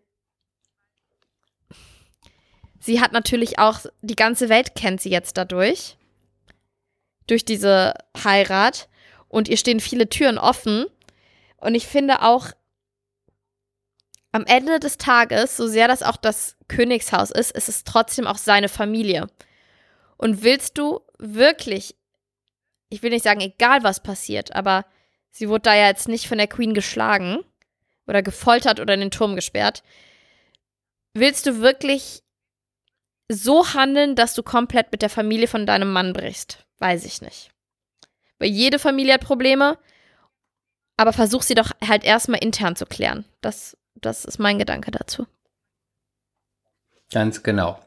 [2.84, 5.98] sie hat natürlich auch, die ganze Welt kennt sie jetzt dadurch,
[7.28, 8.90] durch diese Heirat
[9.30, 10.86] und ihr stehen viele Türen offen
[11.58, 12.48] und ich finde auch,
[14.34, 18.38] am Ende des Tages, so sehr das auch das Königshaus ist, ist es trotzdem auch
[18.38, 19.28] seine Familie.
[20.18, 21.96] Und willst du wirklich,
[22.90, 24.86] ich will nicht sagen, egal was passiert, aber
[25.30, 27.46] sie wurde da ja jetzt nicht von der Queen geschlagen
[28.08, 29.84] oder gefoltert oder in den Turm gesperrt.
[31.14, 32.23] Willst du wirklich
[33.30, 36.60] so handeln, dass du komplett mit der Familie von deinem Mann brichst?
[36.80, 37.52] Weiß ich nicht.
[38.40, 39.78] Weil jede Familie hat Probleme,
[40.98, 43.26] aber versuch sie doch halt erstmal intern zu klären.
[43.42, 45.26] Das, das ist mein Gedanke dazu.
[47.12, 47.80] Ganz genau.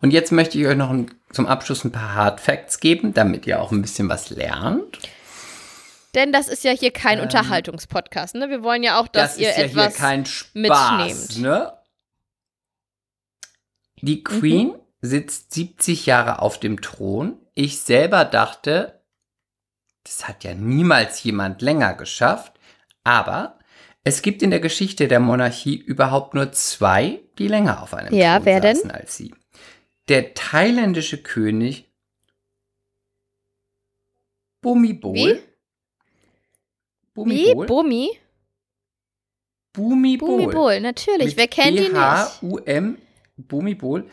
[0.00, 3.46] Und jetzt möchte ich euch noch ein, zum Abschluss ein paar Hard Facts geben, damit
[3.46, 4.98] ihr auch ein bisschen was lernt.
[6.14, 8.48] Denn das ist ja hier kein Ähm, Unterhaltungspodcast, ne?
[8.48, 9.94] Wir wollen ja auch, dass das ihr ja etwas.
[9.94, 11.38] hier kein Spaß, mitnehmt.
[11.38, 11.72] ne?
[14.02, 17.38] Die Queen sitzt 70 Jahre auf dem Thron.
[17.54, 19.00] Ich selber dachte,
[20.04, 22.58] das hat ja niemals jemand länger geschafft.
[23.04, 23.58] Aber
[24.04, 28.36] es gibt in der Geschichte der Monarchie überhaupt nur zwei, die länger auf einem Ja,
[28.36, 28.76] Thron wer denn?
[28.76, 29.34] saßen als sie.
[30.08, 31.84] Der thailändische König
[34.60, 35.14] Bhumibol.
[35.14, 35.26] Wie?
[35.34, 35.42] Wie?
[37.14, 37.66] Bhumibol.
[37.66, 38.10] Bumi?
[39.72, 40.28] Bhumibol.
[40.28, 41.26] Bumibol, natürlich.
[41.28, 41.92] Mit Wer kennt ihn nicht?
[41.92, 42.98] B-H-U-M,
[43.38, 44.08] Bhumibol,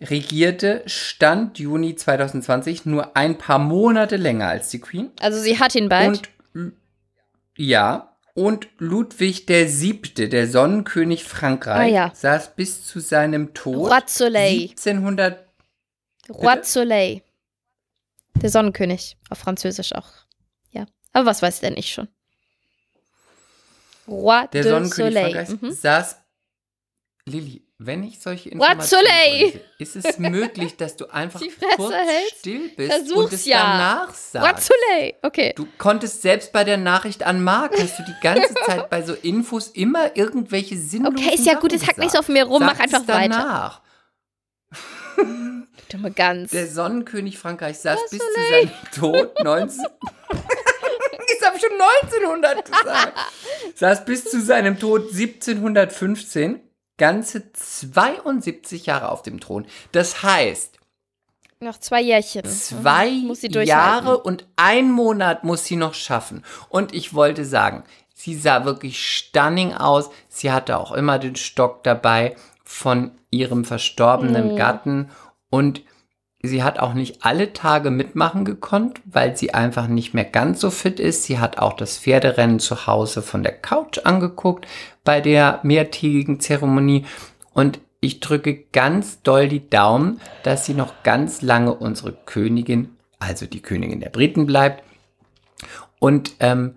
[0.00, 5.10] regierte Stand Juni 2020 nur ein paar Monate länger als die Queen.
[5.20, 6.28] Also sie hat ihn bald.
[6.54, 6.72] Und
[7.56, 12.12] ja, und Ludwig der Siebte, der Sonnenkönig Frankreich, Ah, ja.
[12.14, 14.60] saß bis zu seinem Tod Roi de Soleil.
[14.68, 15.46] 1700
[16.28, 17.22] Roi Soleil.
[18.42, 19.16] Der Sonnenkönig.
[19.30, 20.10] Auf Französisch auch.
[20.72, 20.84] Ja.
[21.14, 22.08] Aber was weiß denn ich schon?
[24.06, 25.32] Roi der de Sonnenkönig Soleil.
[25.46, 25.70] Frankreichs Mhm.
[25.72, 26.16] saß
[27.24, 31.40] Lilly, wenn ich solche Informationen vorlese, ist es möglich, dass du einfach
[31.76, 32.38] kurz hältst?
[32.38, 33.58] still bist Versuch's und es ja.
[33.58, 34.72] danach sagst.
[35.22, 35.52] Okay.
[35.56, 39.12] Du konntest selbst bei der Nachricht an Mark, hast du die ganze Zeit bei so
[39.12, 42.44] Infos immer irgendwelche sinnlosen Okay, ist ja gut, Sachen jetzt hack nicht so auf mir
[42.44, 43.28] rum, Sag mach einfach es weiter.
[43.28, 43.82] danach.
[45.90, 46.50] Dumme Gans.
[46.52, 49.84] Der Sonnenkönig Frankreichs saß bis zu seinem Tod 19...
[51.28, 51.78] Jetzt habe ich schon
[52.18, 53.18] 1900 gesagt.
[53.74, 56.65] saß bis zu seinem Tod 1715
[56.98, 59.66] ganze 72 Jahre auf dem Thron.
[59.92, 60.78] Das heißt,
[61.60, 62.44] Noch zwei Jährchen.
[62.44, 63.66] Zwei sie durchhalten.
[63.66, 66.44] Jahre und ein Monat muss sie noch schaffen.
[66.68, 67.84] Und ich wollte sagen,
[68.14, 70.10] sie sah wirklich stunning aus.
[70.28, 74.56] Sie hatte auch immer den Stock dabei von ihrem verstorbenen Mhm.
[74.56, 75.10] Gatten.
[75.48, 75.82] Und
[76.46, 80.70] sie hat auch nicht alle Tage mitmachen gekonnt, weil sie einfach nicht mehr ganz so
[80.70, 81.24] fit ist.
[81.24, 84.66] Sie hat auch das Pferderennen zu Hause von der Couch angeguckt
[85.04, 87.06] bei der mehrtägigen Zeremonie.
[87.52, 93.46] Und ich drücke ganz doll die Daumen, dass sie noch ganz lange unsere Königin, also
[93.46, 94.82] die Königin der Briten bleibt.
[95.98, 96.76] Und ähm,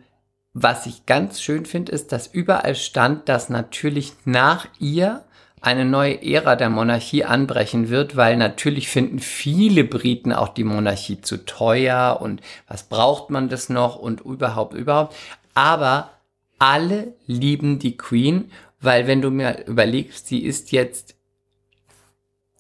[0.54, 5.24] was ich ganz schön finde, ist, dass überall stand, dass natürlich nach ihr
[5.62, 11.22] eine neue Ära der Monarchie anbrechen wird, weil natürlich finden viele Briten auch die Monarchie
[11.22, 15.16] zu teuer und was braucht man das noch und überhaupt, überhaupt.
[15.54, 16.12] Aber
[16.60, 18.52] alle lieben die Queen,
[18.82, 21.16] weil wenn du mir überlegst, sie ist jetzt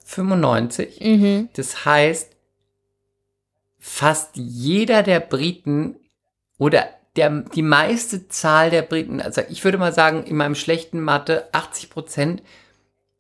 [0.05, 0.99] 95.
[0.99, 1.49] Mhm.
[1.53, 2.35] Das heißt,
[3.77, 5.95] fast jeder der Briten
[6.57, 10.99] oder der, die meiste Zahl der Briten, also ich würde mal sagen, in meinem schlechten
[10.99, 12.43] Mathe 80 Prozent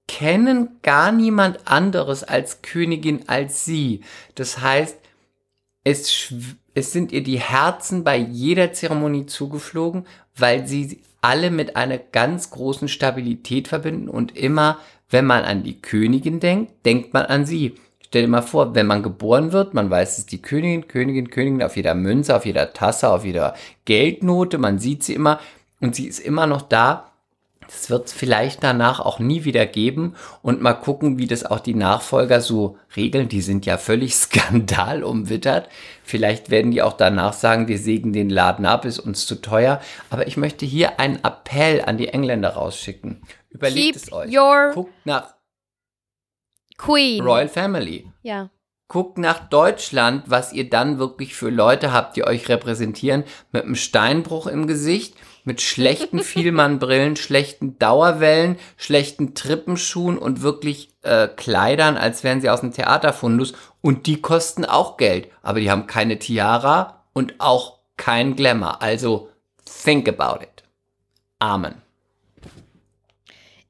[0.09, 4.01] kennen gar niemand anderes als Königin als sie.
[4.33, 4.97] Das heißt,
[5.83, 6.33] es,
[6.73, 12.49] es sind ihr die Herzen bei jeder Zeremonie zugeflogen, weil sie alle mit einer ganz
[12.49, 14.79] großen Stabilität verbinden und immer,
[15.11, 17.75] wenn man an die Königin denkt, denkt man an sie.
[18.01, 21.29] Stell dir mal vor, wenn man geboren wird, man weiß, es ist die Königin, Königin,
[21.29, 23.53] Königin auf jeder Münze, auf jeder Tasse, auf jeder
[23.85, 25.39] Geldnote, man sieht sie immer
[25.79, 27.08] und sie ist immer noch da.
[27.69, 31.59] Das wird es vielleicht danach auch nie wieder geben und mal gucken, wie das auch
[31.59, 33.29] die Nachfolger so regeln.
[33.29, 35.69] Die sind ja völlig skandalumwittert.
[36.03, 39.79] Vielleicht werden die auch danach sagen, wir sägen den Laden ab, ist uns zu teuer.
[40.09, 43.21] Aber ich möchte hier einen Appell an die Engländer rausschicken.
[43.51, 44.31] Überlegt Keep es euch.
[44.73, 45.35] Guckt nach
[46.79, 47.21] Queen.
[47.21, 48.11] Royal Family.
[48.23, 48.49] Ja.
[48.87, 53.75] Guckt nach Deutschland, was ihr dann wirklich für Leute habt, die euch repräsentieren, mit einem
[53.75, 55.13] Steinbruch im Gesicht,
[55.43, 62.61] mit schlechten Vielmann-Brillen, schlechten Dauerwellen, schlechten Trippenschuhen und wirklich äh, Kleidern, als wären sie aus
[62.61, 63.53] dem Theaterfundus.
[63.81, 68.81] Und die kosten auch Geld, aber die haben keine Tiara und auch kein Glamour.
[68.81, 69.29] Also
[69.83, 70.63] think about it.
[71.39, 71.75] Amen.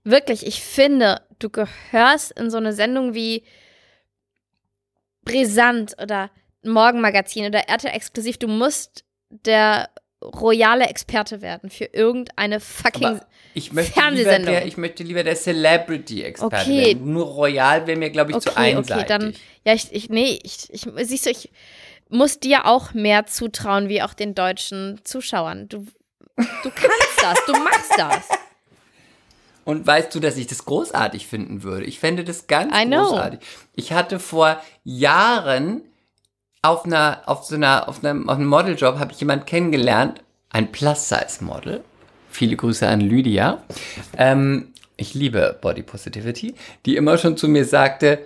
[0.03, 3.43] Wirklich, ich finde, du gehörst in so eine Sendung wie
[5.24, 6.32] Brisant oder
[6.63, 8.38] Morgenmagazin oder RTL Exklusiv.
[8.38, 9.89] Du musst der
[10.22, 13.05] royale Experte werden für irgendeine fucking.
[13.05, 14.53] Aber ich möchte, lieber Fernsehsendung.
[14.53, 16.88] der, ich möchte lieber der Celebrity-Experte Okay.
[16.88, 17.13] werden.
[17.13, 19.03] Nur Royal wäre mir, glaube ich, zu okay, einseitig.
[19.03, 19.34] okay, dann.
[19.65, 21.49] Ja, ich, ich nee, ich, ich, siehst du, ich
[22.09, 25.70] muss dir auch mehr zutrauen, wie auch den deutschen Zuschauern.
[25.70, 25.86] Du,
[26.36, 28.28] du kannst das, du machst das.
[29.65, 31.86] Und weißt du, dass ich das großartig finden würde?
[31.86, 33.03] Ich fände das ganz I know.
[33.09, 33.39] großartig.
[33.76, 35.84] Ich hatte vor Jahren
[36.62, 40.72] auf einer, auf so einer, auf einem, auf einem Modeljob habe ich jemanden kennengelernt, ein
[40.72, 41.84] Plus-Size-Model.
[42.30, 43.64] Viele Grüße an Lydia.
[44.18, 46.55] Ähm, ich liebe Body Positivity,
[46.86, 48.20] die immer schon zu mir sagte,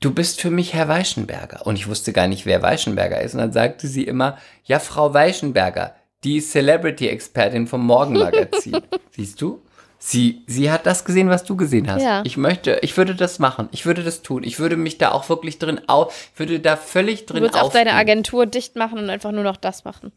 [0.00, 1.66] du bist für mich Herr Weichenberger.
[1.66, 3.34] Und ich wusste gar nicht, wer Weichenberger ist.
[3.34, 5.94] Und dann sagte sie immer, ja, Frau Weichenberger,
[6.24, 8.78] die Celebrity-Expertin vom Morgenmagazin.
[9.10, 9.62] Siehst du?
[10.06, 12.02] Sie, sie hat das gesehen, was du gesehen hast.
[12.02, 12.20] Ja.
[12.26, 13.70] Ich möchte, ich würde das machen.
[13.72, 14.44] Ich würde das tun.
[14.44, 17.72] Ich würde mich da auch wirklich drin auf, würde da völlig Du drin würdest auch
[17.72, 17.94] deine.
[17.94, 20.12] Agentur dicht machen und einfach nur noch das machen.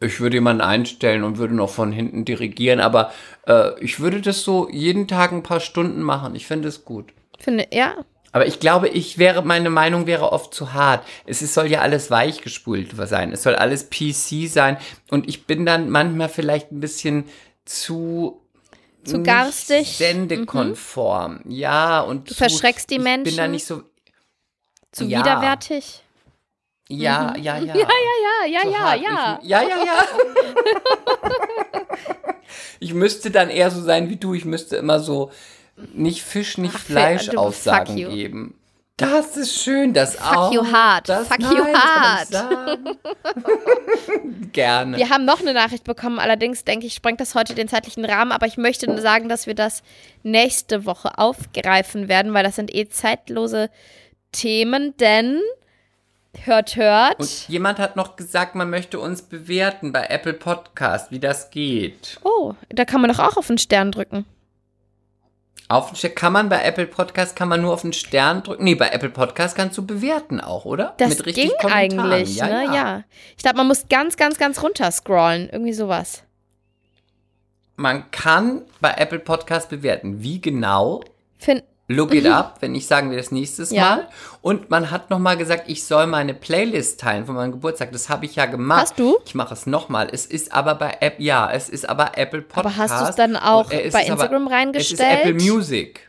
[0.00, 3.12] Ich würde jemanden einstellen und würde noch von hinten dirigieren, aber
[3.46, 6.34] äh, ich würde das so jeden Tag ein paar Stunden machen.
[6.34, 7.12] Ich finde es gut.
[7.38, 7.94] Finde, ja.
[8.32, 11.06] Aber ich glaube, ich wäre, meine Meinung wäre oft zu hart.
[11.26, 13.30] Es ist, soll ja alles weichgespult sein.
[13.32, 14.78] Es soll alles PC sein.
[15.10, 17.24] Und ich bin dann manchmal vielleicht ein bisschen
[17.64, 18.38] zu.
[19.04, 19.96] Zu garstig.
[19.96, 21.40] Sendekonform.
[21.46, 22.30] Ja, und.
[22.30, 23.50] Du verschreckst die ich bin da Menschen.
[23.50, 23.82] nicht so.
[24.92, 25.20] Zu Ja.
[25.20, 26.02] widerwärtig.
[26.88, 27.74] Ja, ja, ja.
[27.74, 29.00] Ja, ja, ja, zu ja, hart.
[29.02, 29.38] ja.
[29.42, 30.04] Ich, ja, ja, ja.
[32.80, 34.34] ich müsste dann eher so sein wie du.
[34.34, 35.30] Ich müsste immer so
[35.94, 38.54] nicht Fisch, nicht Ach, Fleisch du- Aussagen fuck geben.
[38.98, 40.52] Das ist schön, das Fuck auch.
[40.52, 41.08] you hard.
[41.08, 42.28] Das, Fuck nein, you hard.
[44.52, 44.96] Gerne.
[44.98, 48.32] Wir haben noch eine Nachricht bekommen, allerdings denke ich, sprengt das heute den zeitlichen Rahmen,
[48.32, 49.82] aber ich möchte nur sagen, dass wir das
[50.22, 53.70] nächste Woche aufgreifen werden, weil das sind eh zeitlose
[54.30, 55.40] Themen, denn
[56.44, 57.18] hört, hört.
[57.18, 62.18] Und jemand hat noch gesagt, man möchte uns bewerten bei Apple Podcast, wie das geht.
[62.24, 64.26] oh, da kann man doch auch auf den Stern drücken.
[65.72, 68.64] Auf den Stern kann man bei Apple Podcast kann man nur auf den Stern drücken.
[68.64, 70.94] Nee, bei Apple Podcast kannst du bewerten auch, oder?
[70.98, 72.12] Das Mit richtig ging Kommentaren.
[72.12, 72.64] eigentlich, ja, ne?
[72.66, 72.74] Ja.
[72.74, 73.04] Ja.
[73.36, 75.48] Ich glaube, man muss ganz, ganz, ganz runter scrollen.
[75.50, 76.24] Irgendwie sowas.
[77.76, 80.22] Man kann bei Apple Podcast bewerten.
[80.22, 81.02] Wie genau?
[81.38, 83.70] Fin Look it up, wenn ich sagen wir das nächstes.
[83.70, 83.82] Ja.
[83.96, 84.08] Mal.
[84.40, 87.92] Und man hat noch mal gesagt, ich soll meine Playlist teilen von meinem Geburtstag.
[87.92, 88.82] Das habe ich ja gemacht.
[88.82, 89.18] Hast du?
[89.26, 90.08] Ich mache es noch mal.
[90.10, 92.66] Es ist aber bei App, ja, es ist aber Apple Podcast.
[92.66, 95.00] Aber hast du es dann auch bei ist aber- Instagram Es reingestellt?
[95.00, 96.08] ist Apple Music.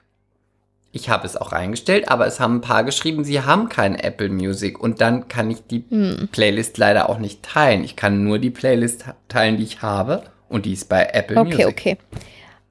[0.95, 4.29] Ich habe es auch reingestellt, aber es haben ein paar geschrieben, sie haben kein Apple
[4.29, 4.79] Music.
[4.79, 6.29] Und dann kann ich die Hm.
[6.31, 7.83] Playlist leider auch nicht teilen.
[7.83, 10.23] Ich kann nur die Playlist teilen, die ich habe.
[10.49, 11.67] Und die ist bei Apple Okay, Music.
[11.67, 11.97] okay.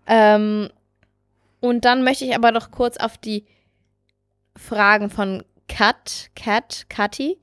[0.06, 0.70] Ähm,
[1.62, 3.46] und dann möchte ich aber noch kurz auf die
[4.56, 7.38] Fragen von Kat, Kat, Kati,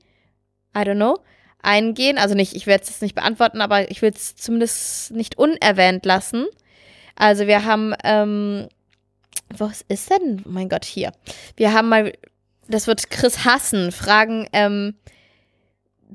[0.76, 1.18] I don't know,
[1.62, 2.18] eingehen.
[2.18, 6.46] Also nicht, ich werde es nicht beantworten, aber ich will es zumindest nicht unerwähnt lassen.
[7.16, 8.68] Also wir haben, ähm,
[9.48, 10.42] was ist denn?
[10.44, 11.12] Oh mein Gott, hier.
[11.56, 12.12] Wir haben mal,
[12.68, 14.96] das wird Chris hassen, Fragen, ähm,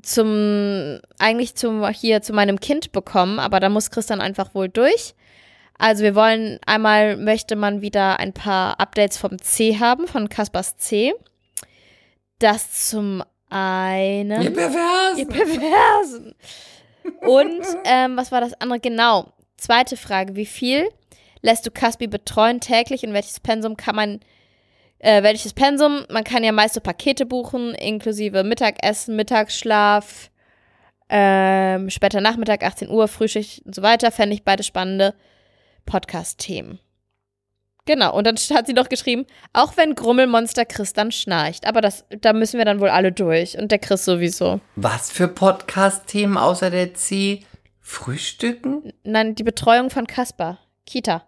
[0.02, 4.68] zum, eigentlich zum, hier zu meinem Kind bekommen, aber da muss Chris dann einfach wohl
[4.68, 5.16] durch.
[5.78, 10.76] Also wir wollen einmal möchte man wieder ein paar Updates vom C haben, von Kaspers
[10.76, 11.14] C.
[12.38, 14.42] Das zum einen.
[14.42, 15.18] Ihr Perversen.
[15.18, 16.34] Ihr Perversen.
[17.20, 18.80] Und ähm, was war das andere?
[18.80, 19.32] Genau.
[19.56, 20.36] Zweite Frage.
[20.36, 20.88] Wie viel
[21.42, 24.20] lässt du Caspi betreuen täglich und welches Pensum kann man,
[24.98, 26.04] äh, welches Pensum?
[26.10, 30.30] Man kann ja meist so Pakete buchen, inklusive Mittagessen, Mittagsschlaf,
[31.08, 34.10] ähm, später Nachmittag, 18 Uhr, Frühschicht und so weiter.
[34.10, 35.14] Fände ich beide spannende
[35.86, 36.78] Podcast-Themen.
[37.86, 41.66] Genau, und dann hat sie noch geschrieben, auch wenn Grummelmonster Chris dann schnarcht.
[41.66, 43.56] Aber das, da müssen wir dann wohl alle durch.
[43.56, 44.60] Und der Chris sowieso.
[44.74, 47.44] Was für Podcast-Themen außer der C?
[47.80, 48.92] Frühstücken?
[49.04, 50.58] Nein, die Betreuung von Kaspar.
[50.84, 51.24] Kita.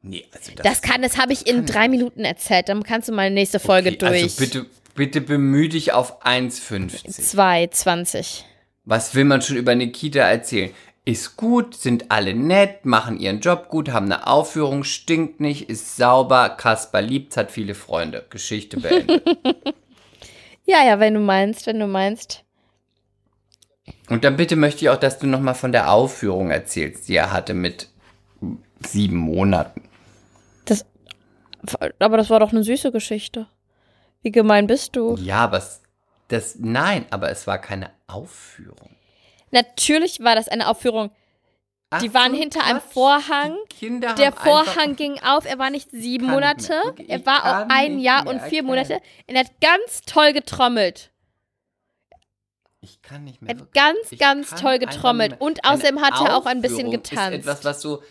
[0.00, 2.70] Nee, also das, Das kann, das habe ich in drei Minuten erzählt.
[2.70, 4.22] Dann kannst du mal nächste Folge okay, durch.
[4.22, 7.34] Also bitte, bitte bemühe dich auf 1,50.
[7.34, 8.44] 2,20.
[8.84, 10.70] Was will man schon über eine Kita erzählen?
[11.10, 15.96] Ist gut, sind alle nett, machen ihren Job gut, haben eine Aufführung, stinkt nicht, ist
[15.96, 18.24] sauber, Kasper liebt's, hat viele Freunde.
[18.30, 19.24] Geschichte beendet.
[20.66, 22.44] Ja, ja, wenn du meinst, wenn du meinst.
[24.08, 27.32] Und dann bitte möchte ich auch, dass du nochmal von der Aufführung erzählst, die er
[27.32, 27.88] hatte mit
[28.86, 29.82] sieben Monaten.
[30.66, 30.86] Das,
[31.98, 33.48] aber das war doch eine süße Geschichte.
[34.22, 35.16] Wie gemein bist du?
[35.16, 35.82] Ja, aber es,
[36.28, 38.94] das, nein, aber es war keine Aufführung.
[39.50, 41.10] Natürlich war das eine Aufführung.
[42.00, 42.92] Die Ach waren so, hinter einem Quatsch.
[42.92, 43.56] Vorhang.
[43.72, 45.44] Die Kinder Der Vorhang ging auf.
[45.44, 46.80] Er war nicht sieben nicht Monate.
[46.98, 48.66] Ich Er war auch ein nicht Jahr und vier erkennen.
[48.68, 49.00] Monate.
[49.26, 51.10] Er hat ganz toll getrommelt.
[52.80, 53.54] Ich kann nicht mehr.
[53.54, 55.32] Er hat ganz, ganz toll getrommelt.
[55.32, 55.40] nicht.
[55.40, 57.32] Und außerdem hat er auch ein bisschen getanzt.
[57.32, 58.02] Ist etwas, was so.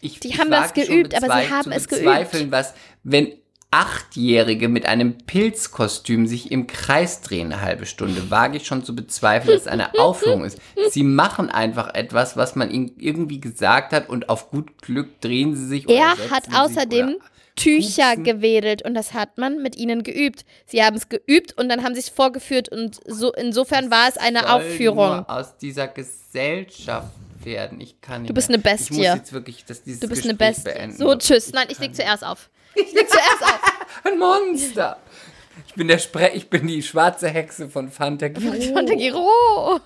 [0.00, 2.52] Ich, Die ich haben das geübt, aber sie haben es geübt.
[2.52, 3.32] was, wenn
[3.80, 8.96] Achtjährige mit einem Pilzkostüm sich im Kreis drehen eine halbe Stunde, wage ich schon zu
[8.96, 10.58] bezweifeln, dass es eine Aufführung ist.
[10.90, 15.54] Sie machen einfach etwas, was man ihnen irgendwie gesagt hat und auf gut Glück drehen
[15.54, 17.16] sie sich Er hat außerdem
[17.54, 18.24] Tücher pupsen.
[18.24, 20.44] gewedelt und das hat man mit ihnen geübt.
[20.66, 24.16] Sie haben es geübt und dann haben sie es vorgeführt und so insofern war es
[24.16, 25.26] eine Aufführung.
[25.28, 27.08] Aus dieser Gesellschaft
[27.44, 27.80] werden.
[27.80, 28.56] Ich kann nicht Du bist mehr.
[28.56, 28.92] eine Bestie.
[28.94, 30.78] Ich muss jetzt wirklich dass dieses Du bist eine Gespräch Bestie.
[30.78, 30.96] beenden.
[30.96, 31.52] So, tschüss.
[31.52, 32.50] Nein, ich leg zuerst auf.
[32.76, 33.60] Ich leg zuerst auf.
[34.04, 34.98] Ein Monster.
[35.66, 38.52] Ich bin der Spre ich bin die schwarze Hexe von Fantagiro.
[38.72, 39.80] Von der Giro.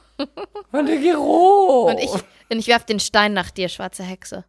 [0.71, 1.89] Fantagiro.
[1.91, 4.45] Und ich, und ich werf den Stein nach dir, schwarze Hexe.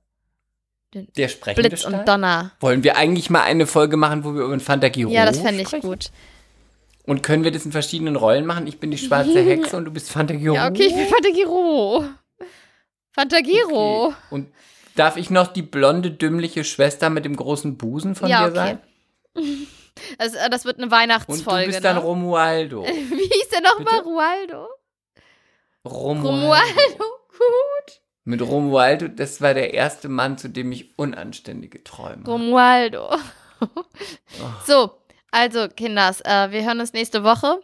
[0.93, 1.99] der sprechende Blitz Stein?
[1.99, 2.51] und Donner.
[2.59, 5.61] Wollen wir eigentlich mal eine Folge machen, wo wir über den Fantagiro Ja, das fände
[5.61, 5.87] ich sprechen?
[5.87, 6.11] gut.
[7.05, 8.67] Und können wir das in verschiedenen Rollen machen?
[8.67, 10.55] Ich bin die schwarze Hexe und du bist Fantagiro.
[10.55, 12.05] Ja, okay, ich bin Fantagiro.
[13.11, 14.07] Fantagiro.
[14.07, 14.15] Okay.
[14.29, 14.47] Und
[14.95, 18.77] darf ich noch die blonde, dümmliche Schwester mit dem großen Busen von Ja, dir okay.
[19.35, 19.67] sein?
[20.17, 21.65] Das, äh, das wird eine Und Weihnachtsfolge.
[21.65, 22.01] du bist dann ne?
[22.01, 22.83] Romualdo.
[22.85, 22.89] Wie
[23.27, 23.99] hieß der nochmal?
[23.99, 24.67] Rualdo?
[25.85, 26.29] Romualdo.
[26.29, 27.03] Romualdo.
[27.29, 28.01] Gut.
[28.23, 32.23] Mit Romualdo, das war der erste Mann, zu dem ich unanständige Träume.
[32.25, 33.09] Romualdo.
[34.65, 34.91] so,
[35.31, 37.59] also, Kinders, äh, wir hören uns nächste Woche.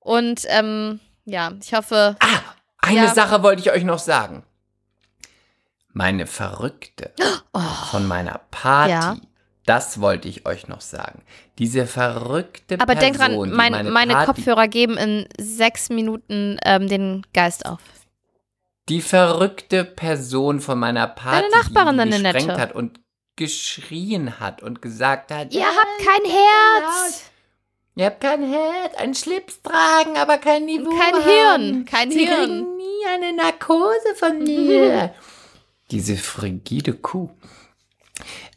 [0.00, 2.16] Und ähm, ja, ich hoffe.
[2.20, 2.40] Ah,
[2.78, 3.14] eine Ja.
[3.14, 4.44] Sache wollte ich euch noch sagen.
[5.94, 7.12] Meine Verrückte
[7.90, 8.90] von meiner Party.
[8.90, 9.16] Ja.
[9.66, 11.22] Das wollte ich euch noch sagen.
[11.58, 16.58] Diese verrückte Aber Person, denk dran, mein, meine, meine Party, Kopfhörer geben in sechs Minuten
[16.66, 17.80] ähm, den Geist auf.
[18.90, 22.60] Die verrückte Person von meiner Party, Nachbarin, die gesprengt nette.
[22.60, 23.00] hat und
[23.36, 27.30] geschrien hat und gesagt hat, Ihr habt kein Herz.
[27.96, 31.22] Ihr habt kein Herz, ein Schlips tragen, aber kein Niveau Kein haben.
[31.62, 32.36] Hirn, kein Sie Hirn.
[32.36, 35.14] kriegen nie eine Narkose von mir.
[35.90, 37.30] Diese frigide Kuh.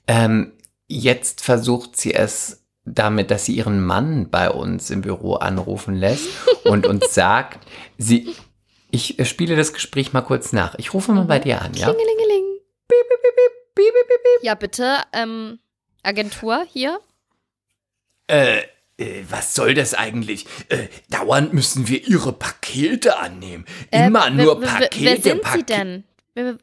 [0.08, 0.54] Ähm,
[0.88, 6.28] jetzt versucht sie es damit, dass sie ihren Mann bei uns im Büro anrufen lässt
[6.64, 7.68] und uns sagt,
[7.98, 8.34] sie,
[8.92, 10.76] ich äh, spiele das Gespräch mal kurz nach.
[10.76, 11.92] Ich rufe mal bei dir an, ja?
[11.94, 12.44] Klingelingeling.
[14.42, 14.98] Ja, bitte.
[15.14, 15.60] Ähm,
[16.04, 17.00] Agentur hier.
[18.28, 18.60] Äh,
[18.98, 20.46] äh, was soll das eigentlich?
[20.70, 23.66] Äh, dauernd müssen wir ihre Pakete annehmen.
[23.92, 25.00] Äh, Immer wer- nur Pakete.
[25.02, 25.66] Wer sind Sie Pakete.
[25.66, 26.04] denn?
[26.34, 26.58] Wer-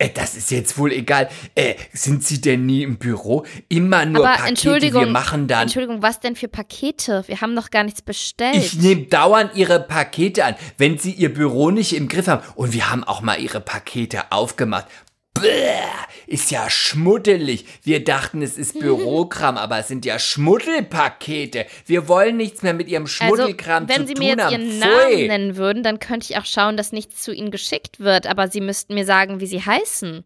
[0.00, 1.28] Äh, das ist jetzt wohl egal.
[1.54, 3.44] Äh, sind Sie denn nie im Büro?
[3.68, 4.48] Immer nur Aber Pakete.
[4.48, 5.62] Entschuldigung, wir machen dann.
[5.62, 7.22] Entschuldigung, was denn für Pakete?
[7.26, 8.56] Wir haben noch gar nichts bestellt.
[8.56, 12.42] Ich nehme dauernd Ihre Pakete an, wenn Sie Ihr Büro nicht im Griff haben.
[12.54, 14.86] Und wir haben auch mal Ihre Pakete aufgemacht.
[15.34, 15.78] Bäh,
[16.26, 17.64] ist ja schmuddelig.
[17.82, 21.66] Wir dachten, es ist Bürokram, aber es sind ja Schmuddelpakete.
[21.86, 24.52] Wir wollen nichts mehr mit Ihrem also, Schmuddelkram wenn zu Sie tun mir jetzt haben.
[24.52, 24.88] Ihren Pfui.
[24.88, 28.26] Namen nennen würden, dann könnte ich auch schauen, dass nichts zu Ihnen geschickt wird.
[28.26, 30.24] Aber Sie müssten mir sagen, wie Sie heißen.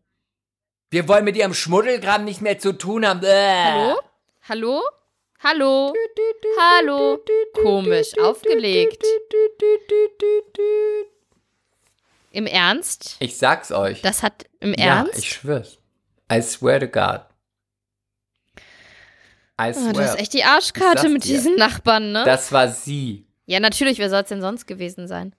[0.91, 3.21] Wir wollen mit Ihrem Schmuddelkram nicht mehr zu tun haben.
[3.21, 3.29] Bäh.
[3.29, 3.99] Hallo?
[4.49, 4.83] Hallo?
[5.43, 5.93] Hallo?
[6.59, 7.19] Hallo?
[7.63, 9.05] Komisch, aufgelegt.
[12.35, 13.17] Im Ernst?
[13.21, 14.03] Ich sag's euch.
[14.03, 15.19] Das hat im ja, Ernst?
[15.19, 15.79] ich schwör's.
[16.33, 17.21] I swear to God.
[19.61, 19.93] I Oh, swear.
[19.93, 21.35] das ist echt die Arschkarte mit dir.
[21.35, 22.25] diesen Nachbarn, ne?
[22.25, 23.27] das war sie.
[23.47, 25.35] ja, natürlich, wer soll es denn sonst gewesen sein?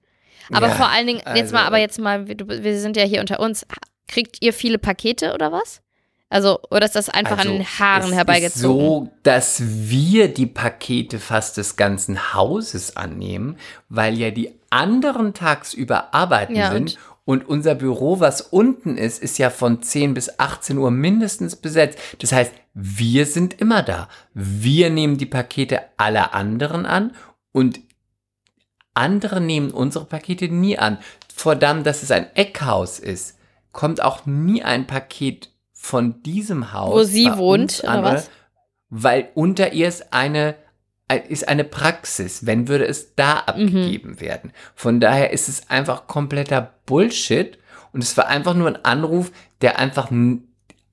[0.53, 3.19] Aber Ja, vor allen Dingen, jetzt also- mal, aber jetzt mal, wir, sind ja hier
[3.19, 3.65] unter uns.
[4.07, 5.81] Kriegt ihr viele Pakete oder was?
[6.30, 8.77] Also, oder ist das einfach an den Haaren Also, es herbeigezogen?
[9.07, 13.57] Ist so, dass wir die Pakete fast des ganzen Hauses annehmen,
[13.89, 16.97] weil ja die anderen tagsüber arbeiten Ja, sind.
[17.23, 21.97] Und unser Büro, was unten ist, ist ja von 10 bis 18 Uhr mindestens besetzt.
[22.19, 24.10] Das heißt, wir sind immer da.
[24.35, 27.14] Wir nehmen die Pakete aller anderen an
[27.52, 27.80] und
[28.93, 30.99] andere nehmen unsere Pakete nie an.
[31.34, 33.38] Verdammt, dass es ein Eckhaus ist,
[33.72, 36.93] kommt auch nie ein Paket von diesem Haus.
[36.93, 38.30] Wo sie wohnt, uns oder an, was?
[38.89, 40.56] Weil unter ihr ist eine,
[41.14, 42.45] ist eine Praxis.
[42.45, 43.11] Wenn würde es Mhm.
[43.15, 44.52] da abgegeben werden.
[44.76, 47.57] Von daher ist es einfach kompletter Bullshit.
[47.94, 50.11] Und es war einfach nur ein Anruf, der einfach,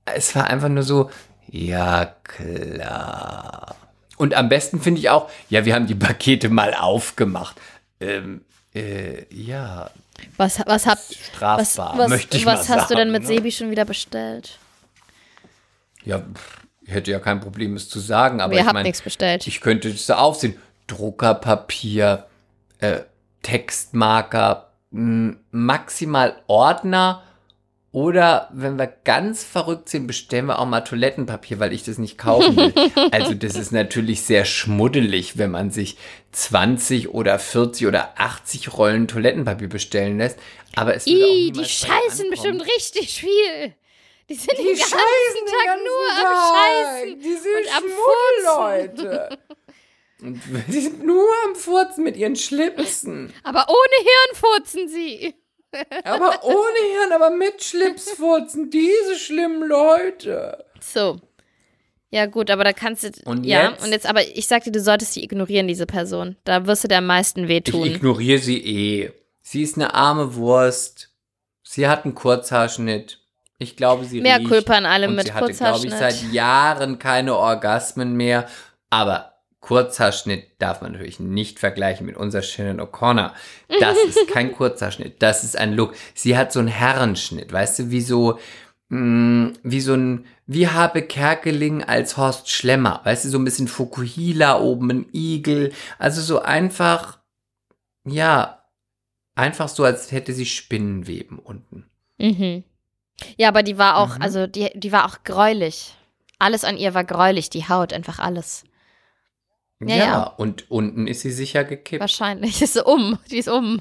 [0.05, 1.11] es war einfach nur so,
[1.49, 3.75] ja klar.
[4.17, 7.61] Und am besten finde ich auch, ja, wir haben die Pakete mal aufgemacht.
[8.01, 8.43] Ähm,
[8.75, 9.91] äh, ja,
[10.37, 13.23] Was, was, habt, was, strafbar, was, möchte ich was mal hast du denn sagen, mit
[13.23, 13.29] ne?
[13.29, 14.59] Sebi schon wieder bestellt?
[16.05, 16.62] Ja, pff,
[16.93, 19.47] hätte ja kein Problem, es zu sagen, aber Ihr ich meine, nichts bestellt.
[19.47, 20.57] ich könnte es da aufsehen.
[20.87, 22.27] Druckerpapier,
[22.79, 23.01] äh,
[23.43, 27.23] Textmarker, maximal Ordner
[27.93, 32.17] oder wenn wir ganz verrückt sind, bestellen wir auch mal Toilettenpapier, weil ich das nicht
[32.17, 32.73] kaufen will.
[33.11, 35.99] also das ist natürlich sehr schmuddelig, wenn man sich
[36.33, 40.39] 20 oder 40 oder 80 Rollen Toilettenpapier bestellen lässt.
[40.75, 43.75] Aber es wird auch Ih, die scheißen bestimmt richtig viel.
[44.29, 46.27] Die sind Die den ganzen scheißen den Tag ganzen nur Tag.
[46.27, 47.21] am Scheißen.
[47.21, 49.39] Die sind und am Schmuddelleute.
[50.23, 53.33] Und die sind nur am Furzen mit ihren Schlipsen.
[53.43, 55.35] Aber ohne Hirn furzen sie.
[56.05, 58.69] Aber ohne Hirn, aber mit Schlips furzen.
[58.71, 60.67] Diese schlimmen Leute.
[60.81, 61.19] So.
[62.11, 63.11] Ja, gut, aber da kannst du.
[63.25, 63.83] Und ja, jetzt?
[63.83, 66.37] und jetzt, aber ich sagte, du solltest die ignorieren, diese Person.
[66.45, 67.87] Da wirst du dir am meisten Ich wehtun.
[67.87, 69.13] ignoriere sie eh.
[69.41, 71.09] Sie ist eine arme Wurst.
[71.63, 73.19] Sie hat einen Kurzhaarschnitt.
[73.63, 74.71] Ich glaube, sie Mehr riecht.
[74.71, 78.47] An allem und mit sie hatte, glaube ich, seit Jahren keine Orgasmen mehr.
[78.91, 79.33] Aber
[79.63, 83.31] Kurzhaarschnitt darf man natürlich nicht vergleichen mit unserer Shannon O'Connor.
[83.81, 85.95] Das ist kein Kurzhaarschnitt, das ist ein Look.
[86.15, 88.39] Sie hat so einen Herrenschnitt, weißt du, wie so,
[88.89, 93.69] mh, wie so ein, wie Habe Kerkeling als Horst Schlemmer, weißt du, so ein bisschen
[93.69, 95.73] Fukuhila oben, ein Igel.
[95.99, 97.21] Also so einfach,
[98.05, 98.65] ja,
[99.37, 101.87] einfach so, als hätte sie Spinnenweben unten.
[102.19, 102.65] Mhm.
[103.37, 104.23] Ja, aber die war auch, Mhm.
[104.23, 105.95] also die, die war auch gräulich.
[106.39, 108.65] Alles an ihr war gräulich, die Haut, einfach alles.
[109.81, 110.23] Ja, Ja, ja.
[110.37, 112.01] und unten ist sie sicher gekippt.
[112.01, 112.61] Wahrscheinlich.
[112.63, 113.19] Ist sie um.
[113.31, 113.81] Die ist um.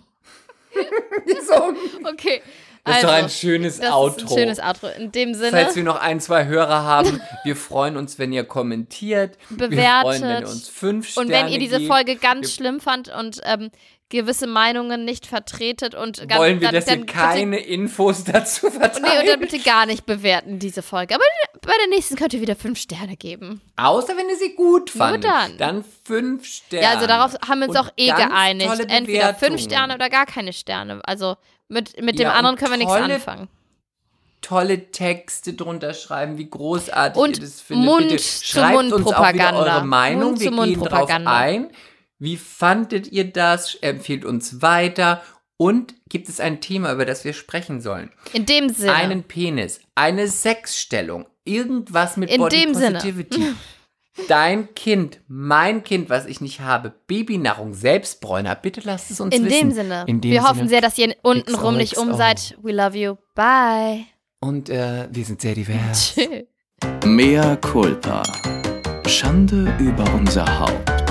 [1.47, 1.73] So,
[2.09, 2.41] Okay.
[2.85, 4.17] das ist also, doch ein schönes das Outro.
[4.25, 4.87] ist ein schönes Outro.
[4.97, 8.43] In dem Sinne, Falls wir noch ein, zwei Hörer haben, wir freuen uns, wenn ihr
[8.45, 9.37] kommentiert.
[9.49, 10.47] Wir freuen, wenn ihr bewertet.
[10.49, 11.91] uns fünf Sterne Und wenn ihr diese gebt.
[11.91, 13.69] Folge ganz Wir- schlimm fand und ähm,
[14.11, 19.01] gewisse Meinungen nicht vertretet und ganz, wollen wir, dann, dass dann keine Infos dazu Bitte,
[19.01, 21.15] nee, und dann bitte gar nicht bewerten, diese Folge.
[21.15, 21.23] Aber
[21.61, 23.61] bei der nächsten könnt ihr wieder fünf Sterne geben.
[23.77, 25.23] Außer wenn ihr sie gut Nur fandet.
[25.23, 25.57] dann.
[25.57, 26.83] Dann fünf Sterne.
[26.85, 28.79] Ja, also darauf haben wir uns Und auch eh geeinigt.
[28.89, 29.61] Entweder fünf.
[29.61, 31.01] Sterne oder gar keine Sterne.
[31.03, 33.47] Also mit, mit dem Ja, anderen können wir nichts anfangen.
[34.41, 37.85] tolle Texte drunter schreiben, wie großartig Und ihr das findet.
[37.85, 39.75] Mund Bitte zu schreibt Mund uns auch wieder Propaganda.
[39.77, 40.23] eure Meinung.
[40.31, 41.37] Mund wir zu gehen drauf Propaganda.
[41.37, 41.69] ein.
[42.21, 43.73] Wie fandet ihr das?
[43.81, 45.23] Empfehlt uns weiter.
[45.57, 48.11] Und gibt es ein Thema, über das wir sprechen sollen?
[48.31, 48.93] In dem Sinne.
[48.93, 52.99] Einen Penis, eine Sexstellung, irgendwas mit In Body dem Sinne.
[52.99, 53.53] Positivity.
[54.27, 59.45] Dein Kind, mein Kind, was ich nicht habe, Babynahrung, Selbstbräuner, bitte lasst es uns in
[59.45, 59.69] wissen.
[59.69, 60.03] dem Sinne.
[60.05, 60.69] In dem wir hoffen Sinne.
[60.69, 62.55] sehr, dass ihr untenrum nicht um seid.
[62.61, 63.15] We love you.
[63.33, 64.05] Bye.
[64.41, 66.13] Und äh, wir sind sehr divers.
[66.15, 66.43] Tschüss.
[67.03, 68.21] Mea culpa.
[69.07, 71.10] Schande über unser Haupt.